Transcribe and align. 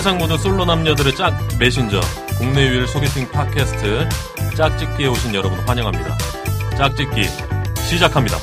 세상 0.00 0.16
모든 0.16 0.38
솔로 0.38 0.64
남녀들의 0.64 1.14
짝 1.14 1.38
메신저 1.58 2.00
국내 2.38 2.66
유일 2.66 2.86
소개팅 2.86 3.30
팟캐스트 3.30 4.08
짝짓기에 4.56 5.06
오신 5.08 5.34
여러분 5.34 5.58
환영합니다. 5.58 6.16
짝짓기 6.78 7.24
시작합니다. 7.86 8.38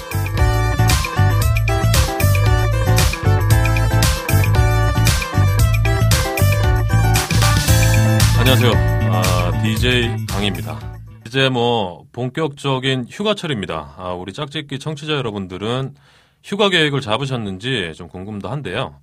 안녕하세요. 8.38 8.72
아, 9.12 9.62
DJ 9.64 10.28
강입니다. 10.28 10.80
이제 11.26 11.50
뭐 11.50 12.06
본격적인 12.12 13.08
휴가철입니다. 13.10 13.96
아, 13.98 14.14
우리 14.14 14.32
짝짓기 14.32 14.78
청취자 14.78 15.14
여러분들은 15.14 15.96
휴가 16.44 16.70
계획을 16.70 17.02
잡으셨는지 17.02 17.94
좀 17.96 18.10
궁금도 18.10 18.48
한데요. 18.48 19.00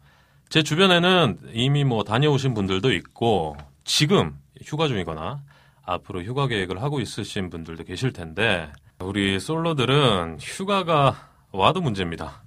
제 0.48 0.62
주변에는 0.62 1.50
이미 1.52 1.84
뭐 1.84 2.04
다녀오신 2.04 2.54
분들도 2.54 2.92
있고 2.92 3.56
지금 3.84 4.38
휴가 4.62 4.88
중이거나 4.88 5.42
앞으로 5.82 6.22
휴가 6.22 6.46
계획을 6.46 6.82
하고 6.82 7.00
있으신 7.00 7.50
분들도 7.50 7.84
계실 7.84 8.12
텐데 8.12 8.72
우리 9.00 9.40
솔로들은 9.40 10.38
휴가가 10.40 11.28
와도 11.52 11.80
문제입니다. 11.80 12.42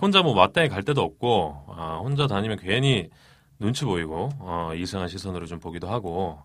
혼자 0.00 0.22
뭐 0.22 0.34
마땅히 0.34 0.68
갈 0.68 0.82
데도 0.82 1.02
없고 1.02 1.66
아, 1.76 2.00
혼자 2.02 2.26
다니면 2.26 2.58
괜히 2.58 3.08
눈치 3.58 3.84
보이고 3.84 4.30
어, 4.40 4.72
이상한 4.74 5.08
시선으로 5.08 5.46
좀 5.46 5.60
보기도 5.60 5.88
하고 5.88 6.42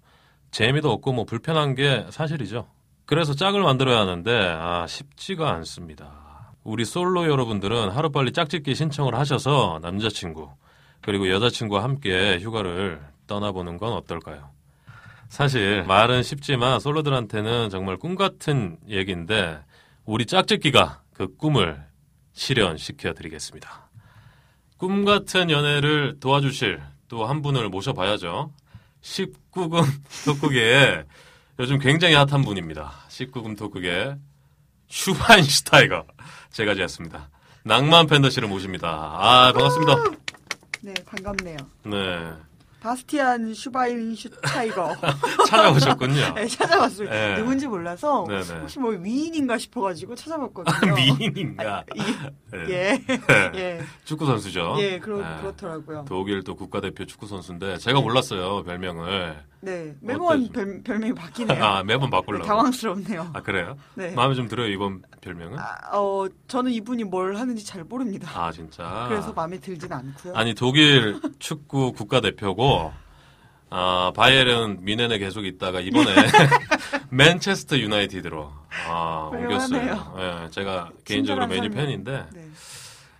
재미도 0.51 0.91
없고 0.91 1.13
뭐 1.13 1.25
불편한 1.25 1.75
게 1.75 2.05
사실이죠. 2.09 2.67
그래서 3.05 3.33
짝을 3.33 3.61
만들어야 3.61 3.99
하는데 3.99 4.31
아, 4.59 4.85
쉽지가 4.87 5.51
않습니다. 5.51 6.53
우리 6.63 6.83
솔로 6.83 7.27
여러분들은 7.27 7.89
하루빨리 7.89 8.33
짝짓기 8.33 8.73
신청을 8.75 9.15
하셔서 9.15 9.79
남자친구 9.81 10.49
그리고 11.05 11.29
여자친구와 11.29 11.83
함께 11.83 12.39
휴가를 12.41 12.99
떠나보는 13.27 13.77
건 13.77 13.93
어떨까요? 13.93 14.49
사실 15.29 15.83
말은 15.83 16.23
쉽지만 16.23 16.79
솔로들한테는 16.79 17.69
정말 17.69 17.97
꿈 17.97 18.15
같은 18.15 18.77
얘기인데 18.89 19.59
우리 20.05 20.25
짝짓기가 20.25 21.03
그 21.13 21.35
꿈을 21.37 21.79
실현시켜 22.33 23.13
드리겠습니다. 23.13 23.87
꿈 24.77 25.05
같은 25.05 25.51
연애를 25.51 26.19
도와주실 26.19 26.81
또 27.07 27.27
한 27.27 27.43
분을 27.43 27.69
모셔봐야죠. 27.69 28.51
19금 29.03 29.85
토크계에 30.25 31.03
요즘 31.59 31.77
굉장히 31.77 32.15
핫한 32.15 32.41
분입니다. 32.41 32.91
19금 33.09 33.55
토크계 33.55 34.15
슈바인슈타이거 34.87 36.03
제가 36.51 36.73
지었습니다. 36.73 37.29
낭만 37.63 38.07
팬더씨를 38.07 38.47
모십니다. 38.47 38.87
아 38.89 39.53
반갑습니다. 39.53 40.24
네, 40.85 40.93
반갑네요. 41.03 41.57
네 41.85 42.33
바스티안 42.85 43.51
슈바인슈타이거. 43.55 44.95
찾아오셨군요. 45.49 46.33
네, 46.35 46.47
찾아봤어요. 46.47 47.09
네. 47.09 47.35
누군지 47.37 47.67
몰라서 47.67 48.25
네네. 48.27 48.59
혹시 48.61 48.77
뭐 48.77 48.91
위인인가 48.91 49.57
싶어가지고 49.57 50.13
찾아봤거든요. 50.13 50.93
미인인가? 50.93 51.83
이- 51.95 52.01
네. 52.51 52.65
예, 52.69 53.05
네. 53.07 53.51
예, 53.55 53.81
축구 54.03 54.27
선수죠. 54.27 54.75
예, 54.79 54.99
그렇, 54.99 55.17
네. 55.17 55.41
그렇더라고요. 55.41 56.05
독일 56.07 56.43
또 56.43 56.55
국가대표 56.55 57.05
축구 57.05 57.25
선수인데 57.25 57.77
제가 57.77 57.99
몰랐어요 58.01 58.63
별명을. 58.63 59.43
네, 59.61 59.95
매번 59.99 60.47
별, 60.51 60.83
별명이 60.83 61.15
바뀌네요. 61.15 61.63
아 61.63 61.81
매번 61.83 62.11
네, 62.11 62.17
바꾸려고. 62.17 62.45
당황스럽네요. 62.45 63.31
아 63.33 63.41
그래요? 63.41 63.75
네. 63.95 64.11
마음에 64.11 64.35
좀 64.35 64.47
들어요 64.47 64.67
이번 64.67 65.01
별명은? 65.21 65.57
아, 65.57 65.97
어, 65.97 66.27
저는 66.47 66.71
이분이 66.71 67.05
뭘 67.05 67.35
하는지 67.37 67.65
잘 67.65 67.83
모릅니다. 67.83 68.29
아 68.35 68.51
진짜. 68.51 69.07
그래서 69.09 69.33
마음에 69.33 69.57
들진 69.59 69.91
않고요. 69.91 70.35
아니 70.35 70.53
독일 70.53 71.19
축구 71.39 71.93
국가대표고 71.93 72.74
아 73.69 74.11
바이에른 74.15 74.85
미넨에 74.85 75.17
계속 75.17 75.45
있다가 75.45 75.79
이번에 75.81 76.05
맨체스터 77.09 77.77
유나이티드로 77.77 78.51
아, 78.87 79.29
옮겼어요. 79.33 80.15
예, 80.45 80.49
제가 80.51 80.91
개인적으로 81.03 81.47
메뉴. 81.47 81.69
팬인데 81.69 82.25
네. 82.33 82.47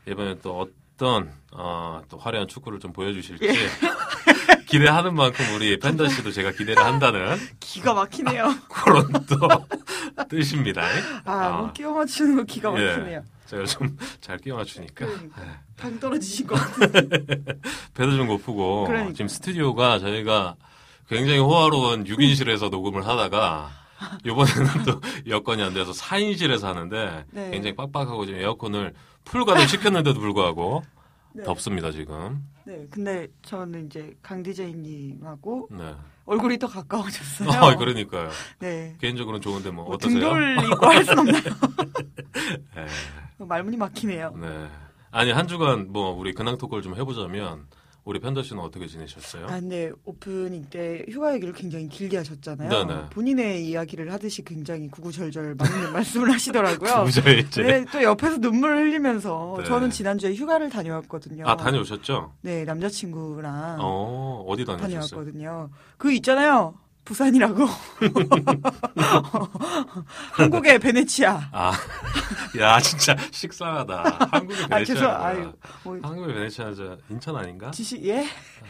이번에 0.08 0.36
또 0.42 0.60
어떤 0.96 1.32
어, 1.52 2.02
또 2.10 2.18
화려한 2.18 2.48
축구를 2.48 2.80
좀 2.80 2.94
보여주실지 2.94 3.46
예. 3.48 3.56
기대하는 4.68 5.16
만큼 5.16 5.46
우리 5.56 5.78
팬더 5.80 6.08
씨도 6.10 6.32
제가 6.32 6.52
기대를 6.52 6.84
한다는 6.84 7.38
기가 7.60 7.94
막히네요. 7.94 8.56
그런 8.70 9.12
또 9.26 10.28
뜻입니다. 10.28 10.84
아, 11.24 11.50
뭐 11.50 11.72
끼워 11.74 11.94
맞추는 11.94 12.36
거 12.38 12.44
기가 12.44 12.70
예. 12.80 12.88
막히네요. 12.88 13.24
제가 13.48 13.66
좀 13.66 13.98
잘 14.22 14.38
끼워 14.38 14.58
맞추니까 14.58 15.06
그러니까. 15.06 15.42
예. 15.44 15.50
당 15.78 16.00
떨어지신 16.00 16.48
것 16.48 16.56
같아요. 16.56 16.92
배도 17.94 18.16
좀 18.16 18.28
고프고 18.28 18.86
그러니까요. 18.86 19.14
지금 19.14 19.28
스튜디오가 19.28 20.00
저희가 20.00 20.56
굉장히 21.10 21.40
호화로운 21.40 22.06
6인실에서 22.06 22.70
녹음을 22.70 23.06
하다가 23.08 23.70
이번에는 24.26 24.84
또 24.86 25.02
여건이 25.28 25.62
안 25.64 25.74
돼서 25.74 25.92
4인실에서 25.92 26.64
하는데 26.64 27.26
네. 27.32 27.52
굉장히 27.52 27.76
빡빡하고 27.76 28.26
지금 28.26 28.40
에어컨을 28.42 28.94
풀가동 29.24 29.68
시켰는데도 29.68 30.20
불구하고 30.20 30.84
네. 31.36 31.44
덥습니다 31.44 31.92
지금. 31.92 32.44
네, 32.66 32.88
근데 32.90 33.28
저는 33.42 33.88
이제 33.88 34.16
강 34.22 34.42
디제이님하고 34.42 35.68
네. 35.72 35.94
얼굴이 36.26 36.58
더 36.58 36.68
가까워졌어요. 36.68 37.50
아, 37.52 37.76
그러니까요. 37.76 38.30
네. 38.60 38.96
개인적으로는 39.00 39.42
좋은데 39.42 39.70
뭐 39.70 39.86
뭐 39.86 39.96
어떠세요? 39.96 40.20
등 40.20 40.30
돌리고 40.30 40.86
할순 40.88 41.20
없나요? 41.20 41.44
네. 42.76 42.86
말문이 43.38 43.78
막히네요. 43.78 44.32
네. 44.40 44.68
아니 45.12 45.32
한 45.32 45.48
주간 45.48 45.92
뭐 45.92 46.12
우리 46.12 46.34
근황 46.34 46.58
토크를 46.58 46.82
좀 46.82 46.96
해보자면 46.96 47.68
우리 48.06 48.20
팬더 48.20 48.44
씨는 48.44 48.62
어떻게 48.62 48.86
지내셨어요? 48.86 49.46
아, 49.46 49.60
근데 49.60 49.92
오프닝 50.06 50.68
때 50.70 51.04
휴가 51.10 51.34
얘기를 51.34 51.54
굉장히 51.54 51.90
길게 51.90 52.18
하셨잖아요. 52.18 52.70
네네. 52.70 53.10
본인의 53.10 53.68
이야기를 53.68 54.14
하듯이 54.14 54.44
굉장히 54.44 54.88
구구절절 54.90 55.56
맞는 55.56 55.92
말씀을 55.94 56.32
하시더라고요. 56.32 57.04
부자일제. 57.06 57.64
네, 57.64 57.86
또 57.92 58.04
옆에서 58.04 58.38
눈물을 58.38 58.78
흘리면서 58.78 59.56
네. 59.58 59.64
저는 59.66 59.90
지난주에 59.90 60.36
휴가를 60.36 60.70
다녀왔거든요. 60.70 61.48
아 61.48 61.58
다녀오셨죠? 61.58 62.34
네, 62.42 62.64
남자친구랑 62.64 63.78
어 63.82 64.46
어디 64.48 64.66
다녀오셨어요? 64.66 65.00
다녀왔거든요. 65.00 65.70
그 65.98 66.12
있잖아요. 66.14 66.76
부산이라고. 67.06 67.66
한국의 70.34 70.80
베네치아. 70.80 71.50
아, 71.52 71.72
야 72.60 72.80
진짜 72.80 73.16
식상하다. 73.32 74.28
한국의 74.32 74.64
아, 74.66 74.68
베네치아. 74.68 75.26
아유, 75.26 75.54
뭐, 75.84 76.00
한국의 76.02 76.34
베네치아 76.34 76.74
저 76.74 76.98
인천 77.10 77.36
아닌가? 77.38 77.72
지식, 77.72 78.04
예? 78.06 78.26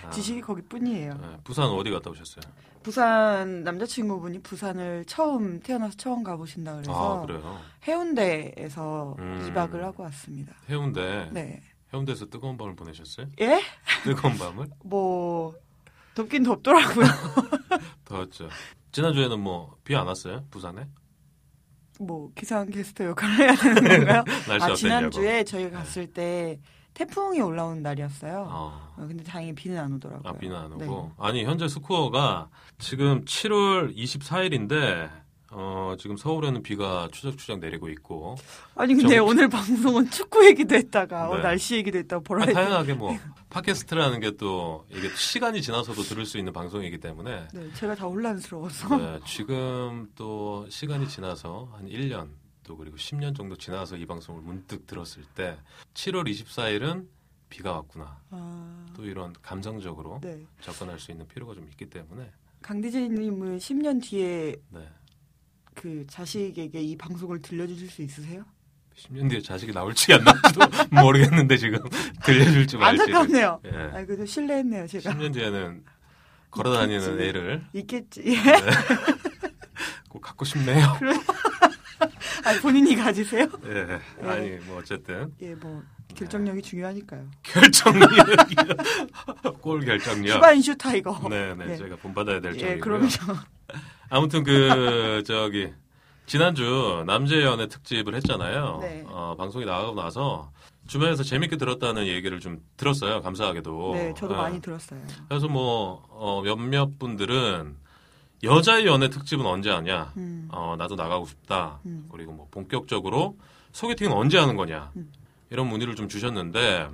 아, 0.06 0.09
지식이 0.09 0.41
거기뿐이에요. 0.41 1.13
네, 1.13 1.38
부산 1.46 1.66
어디 1.69 1.90
갔다 1.90 2.09
오셨어요? 2.12 2.41
부산 2.84 3.63
남자친구분이 3.63 4.44
부산을 4.44 5.06
처음 5.07 5.59
태어나서 5.62 5.96
처음 5.97 6.23
가보신다 6.23 6.73
그래서 6.73 7.25
아. 7.28 7.62
해운대에서 7.88 9.16
음. 9.17 9.50
2박을 9.50 9.79
하고 9.79 10.03
왔습니다. 10.03 10.53
해운대. 10.69 11.29
네. 11.31 11.62
해운대에서 11.94 12.28
뜨거운 12.28 12.57
밤을 12.57 12.75
보내셨어요? 12.75 13.28
예? 13.40 13.62
뜨거운 14.03 14.38
밤을? 14.38 14.67
뭐 14.85 15.56
덥긴 16.13 16.44
덥더라고요. 16.44 17.06
더웠죠. 18.06 18.50
지난주에는 18.92 19.40
뭐 19.40 19.76
비 19.84 19.96
안 19.96 20.08
왔어요? 20.08 20.46
부산에? 20.52 20.88
뭐 22.00 22.30
기상 22.36 22.70
게스트 22.70 23.04
역할을 23.04 23.36
해야 23.40 23.56
되는 23.56 23.76
건가요? 23.84 24.24
날씨 24.48 24.52
아 24.52 24.56
어땠냐고. 24.56 24.76
지난주에 24.76 25.44
저희가 25.44 25.80
갔을 25.80 26.08
때 26.08 26.60
태풍이 26.94 27.42
올라오는 27.42 27.82
날이었어요. 27.84 28.48
아, 28.50 28.94
어, 28.98 29.06
근데 29.08 29.24
다행히 29.24 29.54
비는 29.54 29.78
안 29.78 29.94
오더라고요. 29.94 30.30
아, 30.30 30.38
비는 30.38 30.56
안 30.56 30.78
네. 30.78 30.86
오고. 30.86 31.12
아니 31.18 31.44
현재 31.44 31.68
스코어가 31.68 32.50
지금 32.80 33.24
7월 33.26 33.96
24일인데 33.96 35.10
어, 35.52 35.96
지금 36.00 36.18
서울에는 36.18 36.64
비가 36.64 37.08
추적추적 37.12 37.60
내리고 37.60 37.88
있고 37.90 38.36
아니 38.76 38.96
근데 38.96 39.16
저- 39.18 39.24
오늘 39.24 39.48
방송은 39.48 40.10
축구 40.10 40.46
얘기도 40.46 40.76
했다가 40.76 41.30
어, 41.30 41.36
네. 41.38 41.44
날씨 41.44 41.76
얘기도 41.76 41.98
했다가 42.00 42.20
아, 42.20 42.24
보라. 42.24 42.46
다양하게 42.47 42.94
뭐 42.96 43.16
팟캐스트라는 43.50 44.20
게 44.20 44.32
또 44.38 44.86
이게 44.90 45.08
시간이 45.16 45.62
지나서도 45.62 46.02
들을 46.02 46.26
수 46.26 46.38
있는 46.38 46.52
방송이기 46.52 46.97
때문에 47.00 47.47
네, 47.53 47.74
제가 47.76 47.96
다 47.96 48.06
혼란스러워서. 48.06 48.97
네, 48.97 49.20
지금 49.26 50.09
또 50.16 50.66
시간이 50.70 51.08
지나서 51.08 51.70
한 51.74 51.86
1년 51.88 52.28
또 52.64 52.76
그리고 52.76 52.98
10년 52.98 53.34
정도 53.38 53.56
지나서 53.56 53.96
이 53.96 54.06
방송을 54.06 54.41
문득 54.41 54.86
들었을 54.88 55.24
때 55.36 55.56
7월 55.94 56.28
24일은 56.28 57.08
비가 57.48 57.74
왔구나. 57.74 58.18
아, 58.32 58.86
또 58.96 59.06
이런 59.06 59.34
감정적으로 59.41 60.20
네. 60.22 60.44
접근할 60.59 61.00
수 61.00 61.12
있는 61.12 61.26
필요가 61.28 61.53
좀 61.53 61.66
있기 61.70 61.86
때문에 61.90 62.30
강디제이님은 62.64 63.59
10년 63.59 64.02
뒤에 64.03 64.56
네. 64.70 64.90
그 65.76 66.06
자식에게 66.10 66.82
이 66.82 66.98
방송을 66.98 67.42
들려주실 67.42 67.90
수 67.90 68.02
있으세요? 68.02 68.44
10년 68.98 69.30
뒤에 69.30 69.42
자식이 69.42 69.74
나올지 69.74 70.14
안 70.14 70.24
나올지도 70.24 70.62
모르겠는데 71.04 71.58
지금 71.58 71.80
들려줄지 72.24 72.78
말지. 72.78 73.02
안타깝네요. 73.02 73.60
예. 73.66 73.70
아, 73.94 74.06
그래도 74.06 74.26
실례했네요, 74.26 74.88
제가. 74.88 75.12
10년 75.12 75.34
뒤에는 75.34 75.84
걸어다니는 76.50 77.02
있겠지. 77.02 77.24
애는 77.28 77.66
있겠지. 77.74 78.24
예. 78.26 78.36
꼭 80.10 80.22
갖고 80.22 80.46
싶네요. 80.46 80.86
아, 82.46 82.60
본인이 82.62 82.96
가지세요? 82.96 83.48
예. 83.66 84.00
아니 84.26 84.52
뭐 84.66 84.78
어쨌든 84.78 85.34
예, 85.42 85.54
뭐 85.56 85.84
결정력이 86.16 86.62
중요하니까요. 86.62 87.30
결정력. 87.44 88.10
골 89.60 89.84
결정력. 89.84 90.36
슈바인슈타이거. 90.35 91.20
네, 91.30 91.54
네. 91.56 91.66
네. 91.66 91.76
저희가 91.78 91.98
본받아야 91.98 92.40
될 92.40 92.56
예, 92.56 92.60
점이고요. 92.60 92.80
그럼요. 92.82 93.08
아무튼 94.09 94.43
그 94.43 95.23
저기 95.25 95.72
지난주 96.25 97.03
남재 97.05 97.43
연애 97.43 97.67
특집을 97.67 98.16
했잖아요. 98.16 98.79
네. 98.81 99.03
어, 99.07 99.35
방송이 99.37 99.66
나가고 99.66 99.93
나서 99.96 100.52
주변에서 100.87 101.23
재밌게 101.23 101.57
들었다는 101.57 102.07
얘기를 102.07 102.40
좀 102.40 102.59
들었어요. 102.78 103.22
감사하게도. 103.22 103.91
네, 103.93 104.13
저도 104.16 104.34
예. 104.34 104.37
많이 104.37 104.61
들었어요. 104.61 104.99
그래서 105.28 105.47
뭐 105.47 106.05
어, 106.09 106.41
몇몇 106.43 106.97
분들은 106.99 107.75
여자의 108.43 108.85
연애 108.85 109.09
특집은 109.09 109.46
언제 109.46 109.69
하냐? 109.72 110.13
음. 110.17 110.47
어, 110.52 110.75
나도 110.78 110.96
나가고 110.96 111.25
싶다. 111.25 111.79
음. 111.85 112.07
그리고 112.11 112.34
뭐 112.34 112.47
본격적으로 112.52 113.37
소개팅은 113.72 114.11
언제 114.11 114.37
하는 114.37 114.55
거냐? 114.55 114.91
음. 114.96 115.11
이런 115.49 115.67
문의를 115.67 115.96
좀 115.96 116.07
주셨는데 116.07 116.90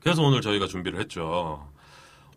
그래서 0.00 0.22
오늘 0.22 0.40
저희가 0.40 0.66
준비를 0.66 0.98
했죠. 1.00 1.68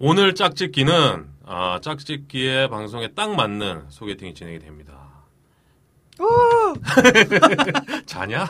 오늘 0.05 0.35
짝짓기는 0.35 1.27
아, 1.45 1.79
짝짓기의 1.81 2.69
방송에 2.69 3.13
딱 3.13 3.33
맞는 3.37 3.85
소개팅이 3.87 4.33
진행이 4.33 4.59
됩니다. 4.59 4.97
오! 6.19 6.73
자냐? 8.05 8.45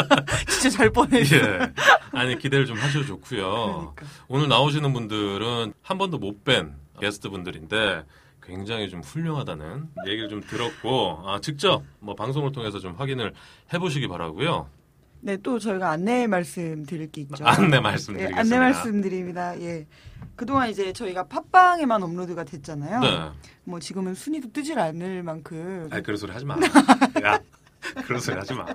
진짜 0.48 0.70
잘 0.70 0.88
뻔했어. 0.90 1.36
예. 1.36 1.72
아니 2.12 2.38
기대를 2.38 2.64
좀 2.64 2.78
하셔도 2.78 3.04
좋고요. 3.04 3.92
그러니까. 3.94 4.06
오늘 4.28 4.48
나오시는 4.48 4.94
분들은 4.94 5.74
한 5.82 5.98
번도 5.98 6.16
못 6.16 6.42
뵌 6.42 6.72
게스트 6.98 7.28
분들인데 7.28 8.04
굉장히 8.42 8.88
좀 8.88 9.02
훌륭하다는 9.02 9.88
얘기를 10.06 10.30
좀 10.30 10.40
들었고 10.40 11.20
아, 11.26 11.38
직접 11.42 11.82
뭐 12.00 12.14
방송을 12.14 12.52
통해서 12.52 12.78
좀 12.78 12.94
확인을 12.94 13.34
해보시기 13.74 14.08
바라고요. 14.08 14.70
네, 15.24 15.38
또 15.38 15.58
저희가 15.58 15.90
안내 15.90 16.26
말씀 16.26 16.84
드릴 16.84 17.10
게 17.10 17.22
있죠. 17.22 17.46
안내 17.46 17.78
예, 17.78 17.80
말씀 17.80 18.12
드리겠습니다. 18.12 18.40
안내 18.40 18.58
말씀 18.58 19.00
드립니다. 19.00 19.58
예. 19.58 19.86
그동안 20.36 20.68
이제 20.68 20.92
저희가 20.92 21.28
팟빵에만 21.28 22.02
업로드가 22.02 22.44
됐잖아요. 22.44 23.00
네. 23.00 23.30
뭐 23.64 23.80
지금은 23.80 24.14
순위도 24.14 24.52
뜨질 24.52 24.78
않을 24.78 25.22
만큼. 25.22 25.88
아이 25.90 26.02
그런 26.02 26.18
소리 26.18 26.30
하지 26.30 26.44
마. 26.44 26.56
야, 27.24 27.40
그런 28.06 28.20
소리 28.20 28.36
하지 28.36 28.54
마. 28.54 28.66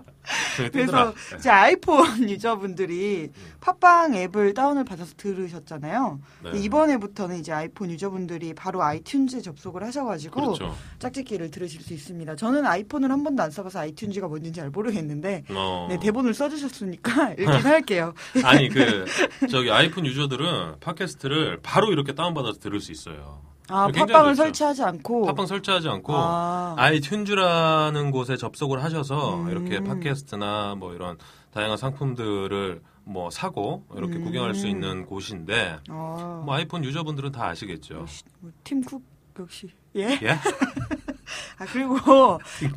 그래서 0.72 0.72
뜨더라. 0.72 1.14
이제 1.38 1.50
아이폰 1.50 2.30
유저분들이 2.30 3.30
팟빵 3.62 4.16
앱을 4.16 4.54
다운을 4.54 4.84
받아서 4.84 5.14
들으셨잖아요. 5.18 6.20
네. 6.44 6.60
이번에부터는 6.60 7.40
이제 7.40 7.52
아이폰 7.52 7.92
유저분들이 7.92 8.54
바로 8.54 8.80
아이튠즈에 8.80 9.44
접속을 9.44 9.84
하셔가지고 9.84 10.42
그렇죠. 10.42 10.76
짝짓기를 11.00 11.52
들으실 11.52 11.82
수 11.82 11.94
있습니다. 11.94 12.36
저는 12.36 12.66
아이폰을 12.66 13.12
한 13.12 13.24
번도 13.24 13.44
안 13.44 13.52
써봐서 13.52 13.80
아이튠즈가 13.80 14.28
뭔지 14.28 14.52
잘 14.52 14.70
모르겠는데 14.70 15.44
어. 15.50 15.88
네, 15.90 16.00
대본을 16.00 16.34
써주셨으니까 16.34 17.32
읽긴 17.40 17.48
할게요. 17.48 18.14
아니 18.44 18.70
그 18.70 19.06
저기 19.50 19.72
아이폰 19.72 20.06
유저들은 20.06 20.80
팟캐스트를 20.80 21.60
바로 21.62 21.92
이렇게 21.92 22.14
다운받아서 22.14 22.60
들을 22.60 22.80
수 22.80 22.92
있어요. 22.92 23.42
아, 23.70 23.88
굉장히 23.88 24.14
팟빵을. 24.14 24.36
설치하지 24.36 24.84
않고 24.84 25.26
팟빵 25.26 25.46
설치하지 25.46 25.90
않고 25.90 26.14
아, 26.16 26.76
아이튠즈라는 26.78 28.12
곳에 28.12 28.38
접속을 28.38 28.84
하셔서 28.84 29.36
음. 29.36 29.50
이렇게 29.50 29.80
팟캐스트나 29.84 30.76
뭐 30.78 30.94
이런 30.94 31.18
다양한 31.52 31.78
상품들을 31.78 32.82
뭐 33.04 33.30
사고 33.30 33.84
이렇게 33.96 34.18
음. 34.18 34.24
구경할 34.26 34.54
수 34.56 34.68
있는 34.68 35.06
곳인데 35.06 35.80
아, 35.90 36.42
뭐 36.46 36.56
아이폰 36.56 36.84
유저분들은 36.84 37.32
다 37.32 37.48
아시겠죠. 37.48 37.96
역시, 37.96 38.24
뭐, 38.40 38.52
팀쿡 38.64 39.02
역시 39.40 39.70
예. 39.96 40.20
예? 40.22 40.30
아 41.58 41.66
그리고 41.72 41.96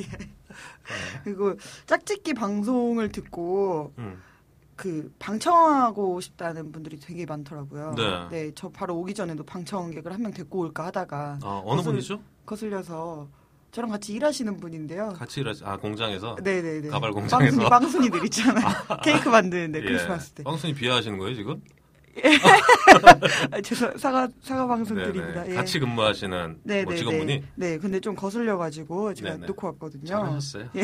예. 0.00 0.04
그리고 1.24 1.54
짝짓기 1.86 2.34
방송을 2.34 3.10
듣고 3.10 3.92
음. 3.98 4.20
그 4.80 5.12
방청하고 5.18 6.22
싶다는 6.22 6.72
분들이 6.72 6.98
되게 6.98 7.26
많더라고요. 7.26 7.94
네. 8.30 8.50
저 8.54 8.70
바로 8.70 8.96
오기 8.96 9.12
전에도 9.12 9.44
방청객을 9.44 10.10
한 10.10 10.22
명 10.22 10.32
데리고 10.32 10.60
올까 10.60 10.86
하다가 10.86 11.38
어, 11.42 11.62
어느 11.66 11.80
거슬- 11.82 11.92
분이죠? 11.92 12.20
거슬려서 12.46 13.28
저랑 13.72 13.90
같이 13.90 14.14
일하시는 14.14 14.56
분인데요. 14.56 15.10
같이 15.10 15.40
일하시 15.40 15.64
아 15.66 15.76
공장에서 15.76 16.34
네네네. 16.42 16.88
가발 16.88 17.12
공장에서? 17.12 17.56
빵순이, 17.68 17.68
빵순이들 17.68 18.24
있잖아요. 18.24 18.64
케이크 19.04 19.28
만드는데 19.28 19.82
크리스마스 19.82 20.30
때. 20.30 20.42
빵순이 20.44 20.72
비하하시는 20.72 21.18
거예요 21.18 21.34
지금? 21.34 21.60
아, 23.52 23.60
죄송 23.60 23.96
사과 23.98 24.28
사과 24.42 24.66
방송 24.66 24.96
네네. 24.96 25.12
드립니다. 25.12 25.46
예. 25.48 25.54
같이 25.54 25.78
근무하시는 25.78 26.60
네, 26.64 26.84
뭐 26.84 26.92
네, 26.94 26.98
직원분이 26.98 27.40
네. 27.40 27.42
네, 27.54 27.78
근데 27.78 28.00
좀 28.00 28.14
거슬려 28.16 28.56
가지고 28.56 29.12
제가 29.14 29.34
네네. 29.34 29.46
놓고 29.46 29.66
왔거든요. 29.68 30.06
잘하셨어요. 30.06 30.68
예. 30.76 30.82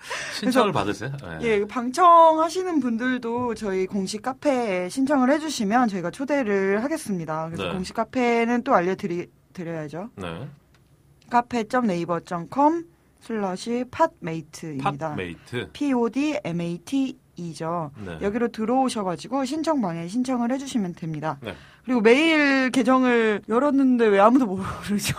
네. 0.00 0.40
신청을 0.40 0.72
받으세요. 0.72 1.12
네. 1.22 1.38
예, 1.42 1.64
방청하시는 1.66 2.80
분들도 2.80 3.54
저희 3.54 3.86
공식 3.86 4.22
카페에 4.22 4.88
신청을 4.88 5.30
해주시면 5.30 5.88
저희가 5.88 6.10
초대를 6.10 6.82
하겠습니다. 6.82 7.46
그래서 7.46 7.64
네. 7.64 7.72
공식 7.72 7.94
카페는 7.94 8.62
또 8.64 8.74
알려드려야죠. 8.74 10.10
네. 10.16 10.48
카페.네이버.com 11.28 12.84
슬러시 13.20 13.84
팟메이트입니다. 13.90 15.10
팟메이트. 15.10 15.70
P-O-D-M-A-T-E죠. 15.72 17.10
네. 18.04 18.18
여기로 18.22 18.48
들어오셔가지고 18.48 19.44
신청방에 19.44 20.08
신청을 20.08 20.50
해주시면 20.52 20.94
됩니다. 20.94 21.38
네. 21.42 21.54
그리고 21.84 22.00
메일 22.00 22.70
계정을 22.70 23.42
열었는데 23.48 24.06
왜 24.06 24.18
아무도 24.20 24.46
모르죠? 24.46 25.16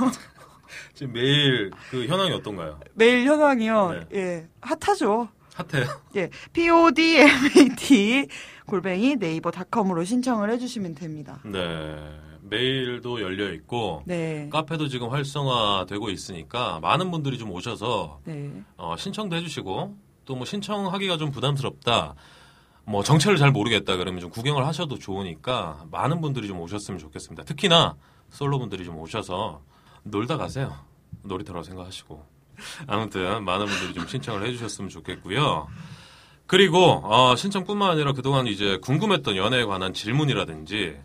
지금 0.94 1.14
매일 1.14 1.72
그 1.90 2.06
현황이 2.06 2.32
어떤가요? 2.34 2.80
메일 2.94 3.26
현황이요. 3.26 3.92
네. 3.92 4.18
예, 4.20 4.48
핫하죠. 4.62 5.30
핫해요. 5.54 5.86
예, 6.16 6.30
podcast 6.54 8.28
골뱅이 8.66 9.16
네이버닷컴으로 9.18 10.04
신청을 10.06 10.50
해 10.52 10.58
주시면 10.58 10.96
됩니다. 10.96 11.40
네. 11.44 11.96
메일도 12.44 13.22
열려 13.22 13.52
있고 13.54 14.04
네, 14.06 14.50
카페도 14.52 14.88
지금 14.90 15.10
활성화되고 15.10 16.10
있으니까 16.10 16.80
많은 16.82 17.10
분들이 17.12 17.38
좀 17.38 17.50
오셔서 17.52 18.20
네, 18.26 18.52
어, 18.78 18.96
신청도 18.98 19.36
해주시고 19.38 19.96
또 20.26 20.36
뭐 20.36 20.46
신청하기가 20.46 21.18
좀 21.18 21.32
부담스럽다. 21.32 22.16
뭐 22.86 23.04
정체를 23.04 23.38
잘 23.38 23.52
모르겠다 23.52 23.96
그러면 23.98 24.22
좀 24.22 24.30
구경을 24.30 24.66
하셔도 24.66 24.98
좋으니까 24.98 25.86
많은 25.92 26.20
분들이 26.22 26.48
좀 26.48 26.60
오셨으면 26.62 27.00
좋겠습니다. 27.00 27.44
특히나 27.44 27.96
솔로 28.30 28.58
분들이 28.60 28.84
좀 28.86 28.98
오셔서 28.98 29.62
놀다 30.04 30.38
가세요. 30.38 30.74
놀이터라고 31.24 31.64
생각하시고 31.64 32.26
아무튼 32.88 33.44
많은 33.44 33.66
분들이 33.66 33.94
좀 33.94 34.08
신청을 34.08 34.46
해주셨으면 34.48 34.90
좋겠고요. 34.90 35.68
그리고 36.48 37.02
어, 37.06 37.36
신청뿐만 37.36 37.92
아니라 37.92 38.14
그동안 38.14 38.48
이제 38.48 38.78
궁금했던 38.78 39.38
연애에 39.38 39.64
관한 39.66 39.94
질문이라든지 39.94 41.00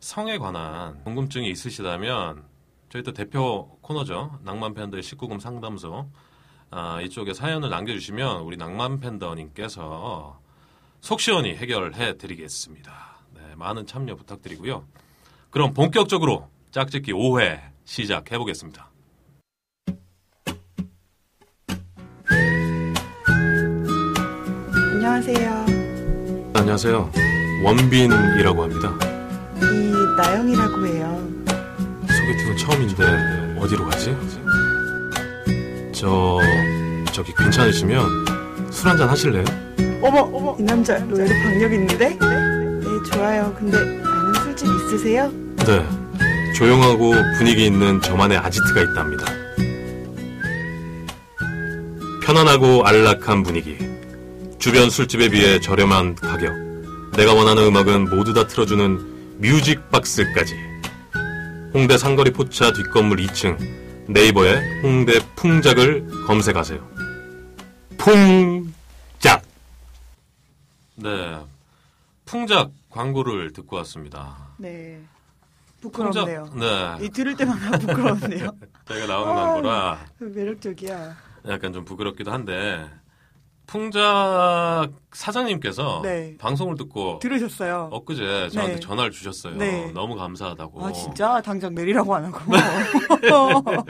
성에 0.00 0.38
관한 0.38 1.02
궁금증이 1.04 1.48
있으시다면 1.50 2.44
저희 2.90 3.02
또 3.02 3.12
대표 3.12 3.78
코너죠. 3.80 4.38
낭만 4.42 4.74
팬더의 4.74 5.02
19금 5.02 5.40
상담소. 5.40 6.10
아, 6.70 7.00
이쪽에 7.00 7.32
사연을 7.32 7.70
남겨주시면 7.70 8.42
우리 8.42 8.56
낭만 8.56 9.00
팬더님께서 9.00 10.40
속 11.00 11.20
시원히 11.20 11.54
해결해 11.54 12.18
드리겠습니다. 12.18 12.92
네, 13.34 13.54
많은 13.56 13.86
참여 13.86 14.16
부탁드리고요. 14.16 14.84
그럼 15.50 15.72
본격적으로 15.72 16.48
짝짓기 16.70 17.12
5회 17.12 17.60
시작해 17.88 18.36
보겠습니다. 18.36 18.90
안녕하세요. 24.92 25.66
안녕하세요. 26.52 27.10
원빈이라고 27.64 28.62
합니다. 28.62 28.92
이 29.56 30.16
나영이라고 30.18 30.86
해요. 30.86 31.28
소개팅은 32.06 32.56
처음인데 32.58 33.58
어디로 33.58 33.86
가지? 33.86 34.14
저 35.92 36.38
저기 37.10 37.32
괜찮으시면 37.34 38.06
술 38.70 38.90
한잔 38.90 39.08
하실래요? 39.08 39.44
어머, 40.02 40.20
어머, 40.20 40.54
이 40.58 40.62
남자 40.62 40.96
의외로 40.98 41.34
박력 41.42 41.72
있는데? 41.72 42.10
네, 42.10 43.10
좋아요. 43.10 43.54
근데 43.58 43.78
아는 43.78 44.34
술집 44.44 44.66
있으세요? 44.66 45.32
네. 45.66 45.97
조용하고 46.58 47.12
분위기 47.36 47.66
있는 47.66 48.00
저만의 48.00 48.36
아지트가 48.36 48.82
있답니다. 48.82 49.26
편안하고 52.24 52.84
안락한 52.84 53.44
분위기. 53.44 53.78
주변 54.58 54.90
술집에 54.90 55.28
비해 55.28 55.60
저렴한 55.60 56.16
가격. 56.16 56.52
내가 57.16 57.32
원하는 57.32 57.62
음악은 57.62 58.10
모두 58.10 58.34
다 58.34 58.48
틀어주는 58.48 59.38
뮤직박스까지. 59.40 60.56
홍대 61.74 61.96
상거리 61.96 62.32
포차 62.32 62.72
뒷건물 62.72 63.18
2층 63.18 63.56
네이버에 64.08 64.80
홍대 64.82 65.20
풍작을 65.36 66.26
검색하세요. 66.26 66.80
풍작. 67.98 69.42
네. 70.96 71.38
풍작 72.26 72.72
광고를 72.90 73.52
듣고 73.52 73.76
왔습니다. 73.76 74.36
네. 74.56 74.98
부끄럽네요. 75.80 76.46
네. 76.54 76.96
이 77.04 77.08
들을 77.10 77.36
때마다 77.36 77.70
부끄럽네요. 77.78 78.50
저희가 78.86 79.06
나오는 79.06 79.34
광고라 79.34 79.98
매력적이야. 80.20 81.16
약간 81.48 81.72
좀 81.72 81.84
부끄럽기도 81.84 82.32
한데 82.32 82.90
풍작 83.68 84.88
사장님께서 85.12 86.00
네. 86.02 86.36
방송을 86.38 86.74
듣고 86.76 87.18
들으셨어요? 87.20 87.90
엊그제 87.92 88.48
저한테 88.48 88.74
네. 88.74 88.80
전화를 88.80 89.10
주셨어요. 89.10 89.56
네. 89.56 89.92
너무 89.92 90.16
감사하다고. 90.16 90.86
아 90.86 90.92
진짜 90.92 91.42
당장 91.42 91.74
내리라고 91.74 92.14
안 92.14 92.24
하고. 92.24 92.38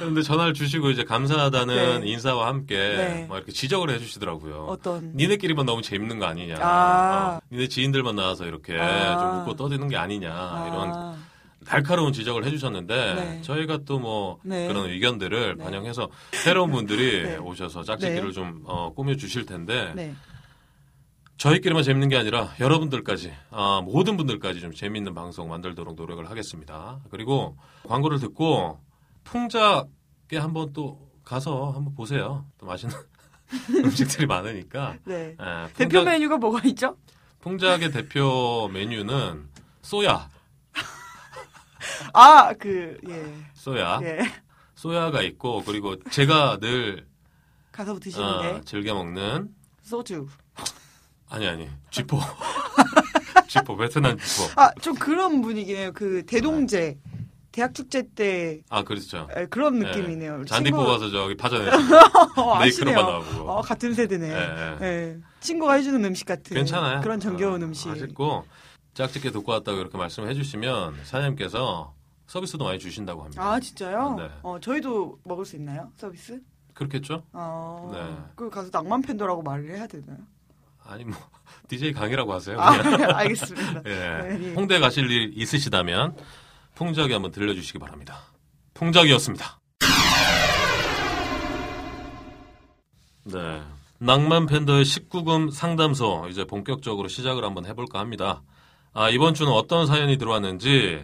근데 0.00 0.22
전화를 0.22 0.54
주시고 0.54 0.90
이제 0.90 1.04
감사하다는 1.04 2.00
네. 2.00 2.08
인사와 2.08 2.46
함께 2.46 2.76
네. 2.76 3.26
막 3.28 3.36
이렇게 3.36 3.52
지적을 3.52 3.90
해주시더라고요. 3.90 4.64
어떤 4.68 5.12
니네끼리만 5.14 5.66
너무 5.66 5.82
재밌는 5.82 6.18
거 6.18 6.24
아니냐. 6.24 6.56
아. 6.60 7.38
어, 7.38 7.46
니네 7.52 7.68
지인들만 7.68 8.16
나와서 8.16 8.46
이렇게 8.46 8.78
아. 8.80 9.18
좀 9.18 9.40
웃고 9.40 9.56
떠드는 9.56 9.88
게 9.88 9.96
아니냐. 9.98 10.28
이런 10.68 10.90
아, 10.90 11.16
날카로운 11.64 12.12
지적을 12.12 12.44
해주셨는데 12.44 13.14
네. 13.14 13.42
저희가 13.42 13.78
또뭐 13.84 14.40
네. 14.44 14.66
그런 14.68 14.88
의견들을 14.90 15.56
네. 15.56 15.64
반영해서 15.64 16.08
새로운 16.32 16.70
분들이 16.70 17.22
네. 17.24 17.36
오셔서 17.36 17.82
짝짓기를 17.84 18.28
네. 18.28 18.32
좀 18.32 18.62
어, 18.66 18.92
꾸며 18.94 19.14
주실 19.16 19.46
텐데 19.46 19.92
네. 19.94 20.14
저희끼리만 21.38 21.82
재밌는 21.82 22.08
게 22.08 22.16
아니라 22.16 22.52
여러분들까지 22.60 23.32
아, 23.50 23.80
모든 23.84 24.16
분들까지 24.16 24.60
좀 24.60 24.72
재밌는 24.72 25.14
방송 25.14 25.48
만들도록 25.48 25.94
노력을 25.96 26.28
하겠습니다. 26.30 27.00
그리고 27.10 27.56
광고를 27.88 28.20
듣고 28.20 28.78
풍작에 29.24 29.84
한번 30.38 30.72
또 30.72 31.10
가서 31.24 31.70
한번 31.70 31.94
보세요. 31.94 32.46
또 32.58 32.66
맛있는 32.66 32.94
음식들이 33.84 34.26
많으니까. 34.26 34.96
네. 35.04 35.36
예, 35.40 35.72
대표 35.74 35.98
풍작- 36.00 36.04
메뉴가 36.04 36.36
뭐가 36.38 36.60
있죠? 36.68 36.96
풍작의 37.40 37.90
대표 37.90 38.70
메뉴는 38.72 39.48
쏘야, 39.82 40.28
아, 42.12 42.52
그, 42.54 42.98
예. 43.08 43.24
쏘야, 43.54 44.00
예. 44.02 44.18
쏘야가 44.74 45.22
있고 45.22 45.62
그리고 45.64 45.96
제가 46.10 46.58
늘 46.60 47.06
가서 47.70 47.92
어, 47.94 47.98
드시는데. 48.00 48.60
즐겨 48.64 48.94
먹는 48.94 49.48
소주. 49.82 50.26
아니 51.28 51.46
아니 51.48 51.68
쥐포, 51.90 52.18
쥐포 53.48 53.76
베트남 53.78 54.18
쥐포. 54.18 54.60
아, 54.60 54.70
좀 54.80 54.94
그런 54.94 55.40
분위기네요. 55.40 55.92
그, 55.92 56.24
대동제. 56.26 56.98
대학 57.52 57.74
축제 57.74 58.02
때 58.14 58.62
아 58.70 58.82
그렇죠. 58.82 59.28
에, 59.36 59.44
그런 59.44 59.78
네. 59.78 59.86
느낌이네요. 59.86 60.42
잔디 60.46 60.70
친구- 60.70 60.84
뽑아서 60.84 61.10
저기 61.10 61.36
파전에 61.36 61.68
어, 62.36 62.58
네이크로만. 62.60 63.04
나오고. 63.04 63.50
어, 63.50 63.60
같은 63.60 63.92
세대네. 63.92 64.26
예, 64.30 64.34
예. 64.80 64.86
예. 64.86 65.16
친구가 65.40 65.74
해주는 65.74 66.02
음식 66.02 66.24
같은. 66.26 66.54
괜찮아요. 66.56 67.02
그런 67.02 67.20
정겨운 67.20 67.62
어, 67.62 67.66
음식. 67.66 67.88
맛있고 67.88 68.46
짝짓게 68.94 69.30
듣고 69.30 69.52
왔다고 69.52 69.78
이렇게 69.78 69.96
말씀을 69.96 70.28
해주시면 70.30 71.04
사장님께서 71.04 71.94
서비스도 72.26 72.64
많이 72.64 72.78
주신다고 72.78 73.22
합니다. 73.22 73.42
아, 73.42 73.60
진짜요? 73.60 74.16
네. 74.18 74.30
어, 74.42 74.58
저희도 74.60 75.18
먹을 75.24 75.44
수 75.44 75.56
있나요? 75.56 75.90
서비스? 75.96 76.40
그렇겠죠? 76.74 77.22
어. 77.32 77.90
네. 77.92 78.32
그 78.34 78.48
가서 78.50 78.70
낭만 78.70 79.02
팬더라고 79.02 79.42
말을 79.42 79.70
해야 79.70 79.86
되나요? 79.86 80.18
아니 80.84 81.04
뭐 81.04 81.16
DJ 81.68 81.92
강이라고 81.92 82.32
하세요. 82.32 82.60
아. 82.60 82.72
알겠습니다. 83.16 83.82
예. 83.86 83.90
네, 83.92 84.48
예. 84.48 84.54
홍대 84.54 84.78
가실 84.78 85.10
일 85.10 85.32
있으시다면 85.36 86.16
풍작이 86.74 87.12
한번 87.12 87.30
들려주시기 87.30 87.78
바랍니다. 87.78 88.18
풍작이었습니다. 88.74 89.60
네. 93.24 93.62
낭만 93.98 94.46
팬더의 94.46 94.84
19금 94.84 95.52
상담소 95.52 96.26
이제 96.28 96.44
본격적으로 96.44 97.06
시작을 97.06 97.44
한번 97.44 97.66
해볼까 97.66 98.00
합니다. 98.00 98.42
아, 98.94 99.08
이번 99.08 99.34
주는 99.34 99.50
어떤 99.52 99.86
사연이 99.86 100.18
들어왔는지 100.18 101.02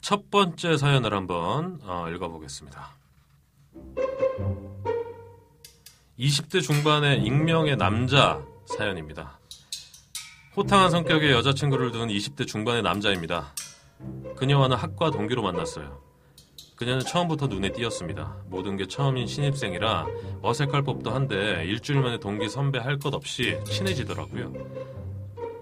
첫 0.00 0.30
번째 0.30 0.76
사연을 0.76 1.14
한번 1.14 1.78
어, 1.84 2.08
읽어보겠습니다. 2.10 2.96
20대 6.18 6.62
중반의 6.62 7.22
익명의 7.22 7.76
남자 7.76 8.42
사연입니다. 8.66 9.38
호탕한 10.56 10.90
성격의 10.90 11.30
여자친구를 11.32 11.92
둔 11.92 12.08
20대 12.08 12.46
중반의 12.46 12.82
남자입니다. 12.82 13.54
그녀와는 14.36 14.76
학과 14.76 15.10
동기로 15.10 15.42
만났어요. 15.42 16.00
그녀는 16.76 17.00
처음부터 17.04 17.46
눈에 17.46 17.70
띄었습니다. 17.70 18.36
모든 18.46 18.76
게 18.76 18.86
처음인 18.86 19.28
신입생이라 19.28 20.06
어색할 20.42 20.82
법도 20.82 21.10
한데 21.12 21.64
일주일 21.66 22.00
만에 22.00 22.18
동기 22.18 22.48
선배 22.48 22.80
할 22.80 22.98
것 22.98 23.14
없이 23.14 23.58
친해지더라고요. 23.64 24.52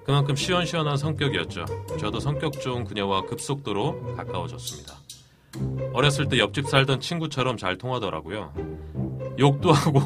그만큼 0.05 0.35
시원시원한 0.35 0.97
성격이었죠. 0.97 1.65
저도 1.99 2.21
성격 2.21 2.53
좋은 2.61 2.85
그녀와 2.85 3.23
급속도로 3.23 4.17
가까워졌습니다. 4.17 4.95
어렸을 5.93 6.29
때 6.29 6.39
옆집 6.39 6.69
살던 6.69 7.01
친구처럼 7.01 7.57
잘 7.57 7.77
통하더라고요. 7.77 8.53
욕도 9.39 9.73
하고 9.73 10.01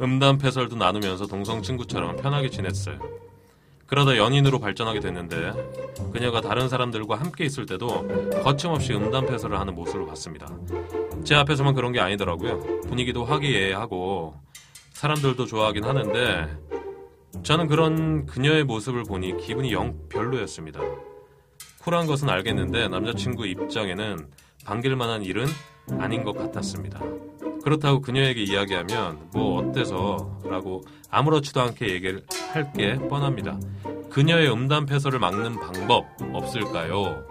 음담패설도 0.00 0.76
나누면서 0.76 1.26
동성 1.26 1.62
친구처럼 1.62 2.16
편하게 2.16 2.50
지냈어요. 2.50 2.98
그러다 3.86 4.16
연인으로 4.16 4.60
발전하게 4.60 5.00
됐는데 5.00 5.52
그녀가 6.12 6.40
다른 6.40 6.68
사람들과 6.68 7.16
함께 7.16 7.44
있을 7.44 7.66
때도 7.66 8.40
거침없이 8.44 8.92
음담패설을 8.94 9.58
하는 9.58 9.74
모습을 9.74 10.06
봤습니다. 10.06 10.46
제 11.24 11.34
앞에서만 11.34 11.74
그런 11.74 11.90
게 11.90 11.98
아니더라고요. 11.98 12.82
분위기도 12.82 13.24
화기애애하고 13.24 14.34
사람들도 14.92 15.44
좋아하긴 15.44 15.84
하는데 15.84 16.79
저는 17.42 17.68
그런 17.68 18.26
그녀의 18.26 18.64
모습을 18.64 19.04
보니 19.04 19.36
기분이 19.38 19.72
영 19.72 20.08
별로였습니다. 20.08 20.80
쿨한 21.82 22.06
것은 22.06 22.28
알겠는데 22.28 22.88
남자친구 22.88 23.46
입장에는 23.46 24.30
반길 24.64 24.94
만한 24.96 25.22
일은 25.22 25.46
아닌 25.98 26.22
것 26.22 26.36
같았습니다. 26.36 27.00
그렇다고 27.64 28.00
그녀에게 28.00 28.42
이야기하면 28.42 29.30
뭐 29.32 29.60
어때서 29.60 30.40
라고 30.44 30.82
아무렇지도 31.10 31.60
않게 31.60 31.88
얘기를 31.88 32.22
할 32.52 32.72
게 32.72 32.94
뻔합니다. 33.08 33.58
그녀의 34.10 34.50
음담 34.52 34.86
패설을 34.86 35.18
막는 35.18 35.58
방법 35.60 36.06
없을까요? 36.32 37.26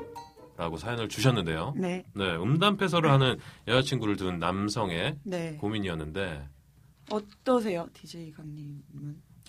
라고 0.58 0.78
사연을 0.78 1.08
주셨는데요. 1.08 1.74
네, 1.78 2.04
네, 2.14 2.36
음담 2.36 2.78
패설을 2.78 3.10
하는 3.12 3.38
여자친구를 3.68 4.18
둔 4.18 4.40
남성의 4.40 5.16
네. 5.24 5.56
고민이었는데, 5.58 6.48
어떠세요, 7.12 7.88
DJ 7.94 8.32
강님은? 8.32 8.82